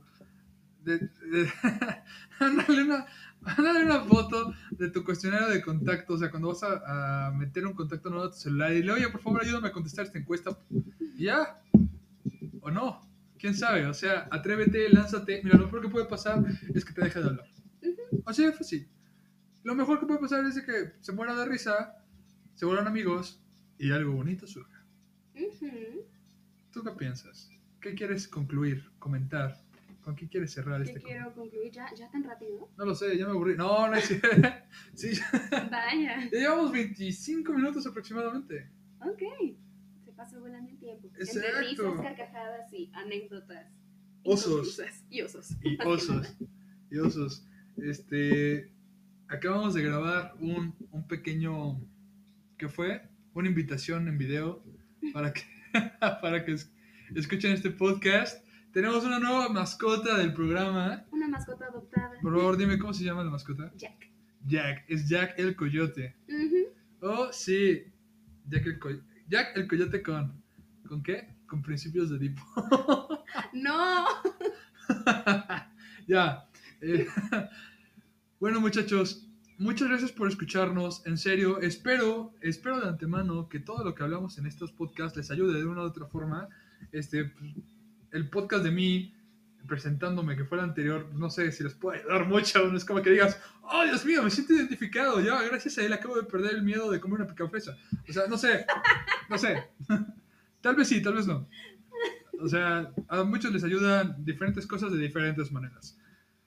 De, 0.84 1.00
de- 1.00 1.52
mándale, 2.40 2.84
una, 2.84 3.06
mándale 3.58 3.86
una 3.86 4.02
foto 4.02 4.54
de 4.72 4.90
tu 4.90 5.04
cuestionario 5.04 5.50
de 5.50 5.62
contacto, 5.62 6.14
o 6.14 6.18
sea, 6.18 6.32
cuando 6.32 6.50
vas 6.50 6.64
a, 6.64 7.28
a 7.28 7.32
meter 7.32 7.66
un 7.68 7.74
contacto 7.74 8.10
nuevo 8.10 8.26
a 8.26 8.32
tu 8.32 8.38
celular 8.38 8.72
y 8.72 8.76
dile, 8.76 8.94
oye, 8.94 9.10
por 9.10 9.22
favor, 9.22 9.42
ayúdame 9.42 9.68
a 9.68 9.72
contestar 9.72 10.06
esta 10.06 10.18
encuesta, 10.18 10.58
y 11.18 11.26
ya, 11.26 11.62
o 12.62 12.72
no, 12.72 13.02
quién 13.38 13.56
sabe, 13.56 13.86
o 13.86 13.94
sea, 13.94 14.28
atrévete, 14.32 14.90
lánzate, 14.90 15.42
mira, 15.44 15.58
lo 15.58 15.66
mejor 15.66 15.82
que 15.82 15.90
puede 15.90 16.06
pasar 16.06 16.44
es 16.74 16.86
que 16.86 16.94
te 16.94 17.04
deje 17.04 17.20
de 17.20 17.26
hablar. 17.26 17.48
Así 18.26 18.46
de 18.46 18.54
fácil. 18.54 18.88
Lo 19.64 19.76
mejor 19.76 20.00
que 20.00 20.06
puede 20.06 20.20
pasar 20.20 20.46
es 20.46 20.62
que 20.62 20.94
se 21.02 21.12
muera 21.12 21.36
de 21.36 21.46
risa, 21.46 21.96
se 22.54 22.66
vuelvan 22.66 22.88
amigos 22.88 23.42
y 23.78 23.92
algo 23.92 24.14
bonito 24.14 24.48
surja. 24.48 24.86
¿Tú 26.72 26.84
qué 26.84 26.92
piensas? 26.92 27.50
¿Qué 27.82 27.96
quieres 27.96 28.28
concluir, 28.28 28.92
comentar? 29.00 29.63
¿Con 30.04 30.16
qué 30.16 30.28
quieres 30.28 30.52
cerrar 30.52 30.84
¿Qué 30.84 30.92
este 30.92 31.02
quiero 31.02 31.34
concluir? 31.34 31.72
¿Ya, 31.72 31.88
¿Ya 31.96 32.10
tan 32.12 32.24
rápido? 32.24 32.70
No 32.78 32.86
lo 32.86 32.94
sé, 32.96 33.18
ya 33.18 33.26
me 33.26 33.32
aburrí. 33.32 33.56
No, 33.56 33.88
no 33.88 33.96
es 33.96 34.06
cierto. 34.06 34.28
Sí, 34.94 35.14
ya 35.14 35.70
Vaya. 35.72 36.30
llevamos 36.32 36.72
25 36.72 37.54
minutos 37.54 37.86
aproximadamente. 37.88 38.70
Ok. 39.02 39.22
Se 40.04 40.12
pasó 40.12 40.40
volando 40.42 40.70
el 40.72 40.78
tiempo. 40.78 41.08
Entre 41.08 41.24
Exacto. 41.24 41.60
risas, 41.92 42.02
carcajadas 42.02 42.74
y 42.74 42.92
anécdotas. 42.94 43.68
Osos. 44.24 44.82
Y 45.10 45.22
osos. 45.22 45.50
Y 45.62 45.78
osos. 45.82 46.36
Y 46.92 46.98
osos. 46.98 47.46
Este. 47.78 48.72
acabamos 49.28 49.74
de 49.74 49.84
grabar 49.84 50.34
un, 50.40 50.76
un 50.92 51.08
pequeño, 51.08 51.80
¿qué 52.58 52.68
fue? 52.70 53.02
Una 53.34 53.48
invitación 53.50 54.08
en 54.08 54.18
video 54.18 54.64
para 55.14 55.34
que, 55.34 55.42
para 56.22 56.46
que 56.46 56.54
es- 56.54 56.72
escuchen 57.16 57.52
este 57.52 57.70
podcast. 57.72 58.43
Tenemos 58.74 59.04
una 59.06 59.20
nueva 59.20 59.50
mascota 59.50 60.18
del 60.18 60.34
programa. 60.34 61.06
Una 61.12 61.28
mascota 61.28 61.66
adoptada. 61.66 62.12
Por 62.22 62.34
favor, 62.36 62.58
dime 62.58 62.80
cómo 62.80 62.94
se 62.94 63.04
llama 63.04 63.24
la 63.24 63.30
mascota. 63.30 63.72
Jack. 63.78 64.10
Jack, 64.46 64.86
es 64.88 65.08
Jack 65.08 65.36
el 65.38 65.56
Coyote. 65.56 66.16
Oh, 67.02 67.32
sí, 67.32 67.84
Jack 68.50 68.66
el, 68.66 68.80
Coy- 68.80 69.04
Jack 69.30 69.56
el 69.58 69.68
Coyote 69.68 70.02
con... 70.02 70.42
¿Con 70.88 71.04
qué? 71.04 71.36
Con 71.48 71.62
principios 71.62 72.10
de 72.10 72.18
Edipo. 72.18 72.42
No. 73.54 74.06
ya. 76.08 76.48
eh, 76.82 77.08
bueno, 78.40 78.60
muchachos, 78.60 79.28
muchas 79.58 79.88
gracias 79.88 80.12
por 80.12 80.28
escucharnos. 80.28 81.06
En 81.06 81.18
serio, 81.18 81.60
espero, 81.62 82.34
espero 82.42 82.80
de 82.82 82.90
antemano 82.90 83.50
que 83.50 83.60
todo 83.60 83.84
lo 83.84 83.94
que 83.96 84.04
hablamos 84.04 84.38
en 84.38 84.46
estos 84.48 84.72
podcasts 84.72 85.18
les 85.18 85.30
ayude 85.32 85.60
de 85.60 85.66
una 85.66 85.82
u 85.82 85.86
otra 85.86 86.06
forma. 86.08 86.48
Este, 86.92 87.26
pues, 87.26 87.52
el 88.14 88.30
podcast 88.30 88.64
de 88.64 88.72
mí 88.72 89.14
presentándome 89.68 90.36
que 90.36 90.46
fue 90.46 90.58
el 90.58 90.64
anterior, 90.64 91.10
no 91.14 91.30
sé 91.30 91.52
si 91.52 91.64
les 91.64 91.74
puede 91.74 92.00
ayudar 92.00 92.28
mucho, 92.28 92.68
no 92.68 92.78
es 92.78 92.86
como 92.86 93.02
que 93.02 93.10
digas, 93.10 93.40
oh 93.62 93.84
Dios 93.86 94.06
mío, 94.06 94.22
me 94.24 94.30
siento 94.30 94.54
identificado, 94.54 95.22
ya 95.22 95.42
gracias 95.44 95.78
a 95.78 95.84
él 95.84 95.94
acabo 95.94 96.16
de 96.16 96.24
perder 96.24 96.56
el 96.56 96.64
miedo 96.64 96.92
de 96.92 97.00
comer 97.00 97.22
una 97.22 97.30
picafresa. 97.30 97.78
O 98.08 98.14
sea, 98.14 98.28
no 98.28 98.38
sé, 98.38 98.66
no 99.30 99.38
sé, 99.38 99.64
tal 100.62 100.76
vez 100.76 100.88
sí, 100.88 101.02
tal 101.02 101.16
vez 101.16 101.28
no. 101.28 101.48
O 102.40 102.48
sea, 102.50 102.92
a 103.08 103.24
muchos 103.24 103.54
les 103.54 103.64
ayudan 103.64 104.24
diferentes 104.26 104.68
cosas 104.68 104.92
de 104.92 104.98
diferentes 104.98 105.52
maneras. 105.52 105.98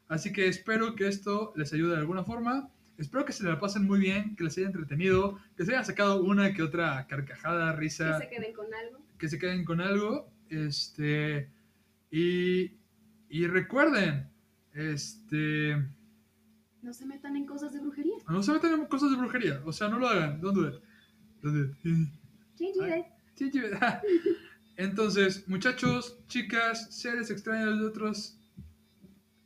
Así 0.09 0.33
que 0.33 0.47
espero 0.47 0.95
que 0.95 1.09
esto 1.09 1.53
les 1.57 1.73
ayude 1.73 1.93
de 1.93 1.99
alguna 1.99 2.23
forma. 2.23 2.69
Espero 2.99 3.25
que 3.25 3.33
se 3.33 3.45
la 3.45 3.59
pasen 3.59 3.85
muy 3.85 3.99
bien, 3.99 4.37
que 4.37 4.45
les 4.45 4.57
haya 4.59 4.67
entretenido, 4.67 5.39
que 5.57 5.65
se 5.65 5.73
haya 5.75 5.85
sacado 5.85 6.23
una 6.23 6.53
que 6.53 6.63
otra 6.63 7.07
carcajada, 7.09 7.75
Que 7.75 7.81
risa, 7.81 8.19
se 8.19 8.29
queden 8.29 8.53
con 8.53 8.67
algo. 8.75 9.05
que 9.19 9.29
se 9.29 9.39
queden 9.39 9.65
con 9.65 9.81
algo. 9.81 10.31
Este. 10.51 11.51
Y. 12.11 12.79
Y 13.29 13.47
recuerden. 13.47 14.31
Este. 14.73 15.77
No 16.83 16.93
se 16.93 17.07
metan 17.07 17.37
en 17.37 17.47
cosas 17.47 17.73
de 17.73 17.81
brujería. 17.81 18.17
No 18.29 18.43
se 18.43 18.53
metan 18.53 18.75
en 18.75 18.87
cosas 18.87 19.11
de 19.11 19.17
brujería. 19.17 19.63
O 19.65 19.73
sea, 19.73 19.89
no 19.89 19.99
lo 19.99 20.09
hagan. 20.09 20.41
Don't 20.41 20.57
do 20.57 20.69
it. 20.69 20.75
Don't 21.43 21.55
do 21.55 21.65
it. 21.65 23.07
Change 23.37 23.57
it. 23.57 23.77
Entonces, 24.77 25.49
muchachos, 25.49 26.19
chicas, 26.29 26.95
seres 26.95 27.31
extraños 27.31 27.79
de 27.79 27.87
otros. 27.87 28.39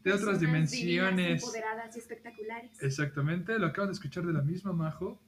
De 0.03 0.13
otras 0.13 0.21
Personas 0.21 0.41
dimensiones. 0.41 1.43
Empoderadas 1.43 1.97
y 1.97 1.99
espectaculares. 1.99 2.83
Exactamente, 2.83 3.59
lo 3.59 3.67
acaban 3.67 3.89
de 3.89 3.95
escuchar 3.95 4.27
de 4.27 4.33
la 4.33 4.43
misma 4.43 4.73
Majo. 4.73 5.21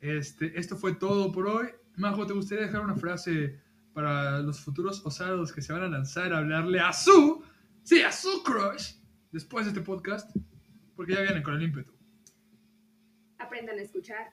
Este, 0.00 0.58
esto 0.58 0.76
fue 0.76 0.94
todo 0.94 1.32
por 1.32 1.46
hoy. 1.48 1.68
Majo, 1.96 2.26
¿te 2.26 2.32
gustaría 2.32 2.66
dejar 2.66 2.82
una 2.82 2.94
frase 2.94 3.60
para 3.92 4.40
los 4.40 4.60
futuros 4.60 5.04
osados 5.04 5.52
que 5.52 5.62
se 5.62 5.72
van 5.72 5.82
a 5.82 5.88
lanzar 5.88 6.32
a 6.32 6.38
hablarle 6.38 6.80
a 6.80 6.92
su, 6.92 7.42
sí, 7.82 8.02
a 8.02 8.12
su 8.12 8.42
crush 8.42 8.94
después 9.32 9.64
de 9.66 9.70
este 9.72 9.82
podcast? 9.82 10.34
Porque 10.96 11.14
ya 11.14 11.22
vienen 11.22 11.42
con 11.42 11.54
el 11.54 11.62
ímpetu. 11.62 11.92
Aprendan 13.38 13.78
a 13.78 13.82
escuchar. 13.82 14.32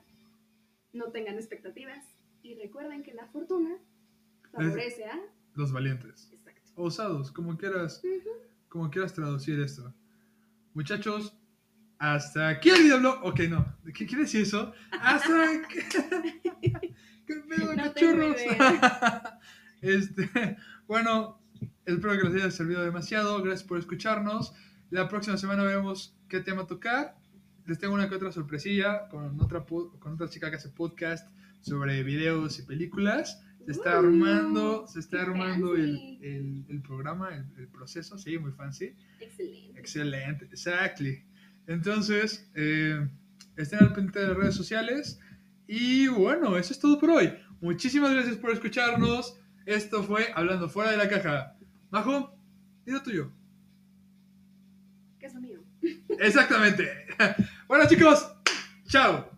No 0.94 1.12
tengan 1.12 1.36
expectativas. 1.36 2.04
Y 2.44 2.56
recuerden 2.56 3.04
que 3.04 3.14
la 3.14 3.26
fortuna 3.28 3.78
favorece 4.52 5.06
a. 5.06 5.20
Los 5.56 5.72
valientes. 5.72 6.30
Exacto. 6.32 6.72
Osados, 6.76 7.32
como 7.32 7.58
quieras, 7.58 8.02
Ujú. 8.04 8.30
como 8.70 8.90
quieras 8.90 9.14
traducir 9.14 9.60
esto. 9.60 9.94
Muchachos, 10.74 11.36
hasta 11.98 12.50
aquí 12.50 12.70
el 12.70 12.84
video. 12.84 13.20
Ok, 13.24 13.40
no. 13.50 13.66
¿Qué 13.86 14.06
quiere 14.06 14.24
decir 14.24 14.42
eso? 14.42 14.74
Hasta 14.92 15.52
aquí. 15.52 15.80
¿Qué 17.28 17.36
pedo, 17.48 17.76
No 17.76 17.84
cachorros? 17.84 18.38
este, 19.82 20.58
bueno, 20.88 21.40
espero 21.86 22.18
que 22.18 22.30
les 22.30 22.36
haya 22.44 22.52
servido 22.52 22.84
demasiado. 22.84 23.42
Gracias 23.44 23.68
por 23.68 23.78
escucharnos. 23.80 24.54
La 24.90 25.08
próxima 25.10 25.38
semana 25.38 25.64
vemos 25.64 26.18
qué 26.30 26.40
tema 26.40 26.66
tocar. 26.68 27.18
Les 27.66 27.78
tengo 27.80 27.94
una 27.94 28.08
que 28.08 28.16
otra 28.16 28.32
sorpresilla 28.32 29.10
con 29.10 29.40
otra, 29.42 29.66
con 29.66 30.14
otra 30.14 30.30
chica 30.30 30.50
que 30.50 30.56
hace 30.56 30.70
podcast 30.70 31.30
sobre 31.60 32.02
videos 32.04 32.60
y 32.60 32.64
películas. 32.64 33.44
Se 33.66 33.72
está 33.74 33.96
Uh, 33.96 34.06
armando, 34.06 34.88
se 34.88 35.02
está 35.02 35.22
armando 35.24 35.76
el, 35.76 36.18
el- 36.22 36.64
el 36.70 36.82
programa, 36.82 37.36
el, 37.36 37.46
el 37.58 37.68
proceso, 37.68 38.18
sí, 38.18 38.38
muy 38.38 38.54
fancy. 38.54 38.96
Excelente. 39.20 39.78
Excelente, 39.80 40.46
exactly. 40.46 41.26
Entonces, 41.68 42.50
eh, 42.56 43.06
estén 43.58 43.80
al 43.80 43.92
pendiente 43.92 44.20
de 44.22 44.28
las 44.30 44.38
redes 44.38 44.56
sociales. 44.56 45.20
Y 45.68 46.08
bueno, 46.08 46.58
eso 46.58 46.74
es 46.74 46.80
todo 46.80 47.00
por 47.00 47.10
hoy. 47.12 47.34
Muchísimas 47.60 48.14
gracias 48.14 48.38
por 48.38 48.52
escucharnos. 48.52 49.38
Esto 49.66 50.02
fue 50.02 50.32
Hablando 50.34 50.70
Fuera 50.70 50.92
de 50.92 50.98
la 50.98 51.10
Caja. 51.10 51.58
Majo, 51.90 52.34
dilo 52.86 53.04
tuyo. 53.04 53.32
Que 55.20 55.26
es 55.26 55.36
mío. 55.36 55.62
Exactamente. 56.20 56.90
Bueno, 57.68 57.86
chicos, 57.88 58.32
chao. 58.88 59.30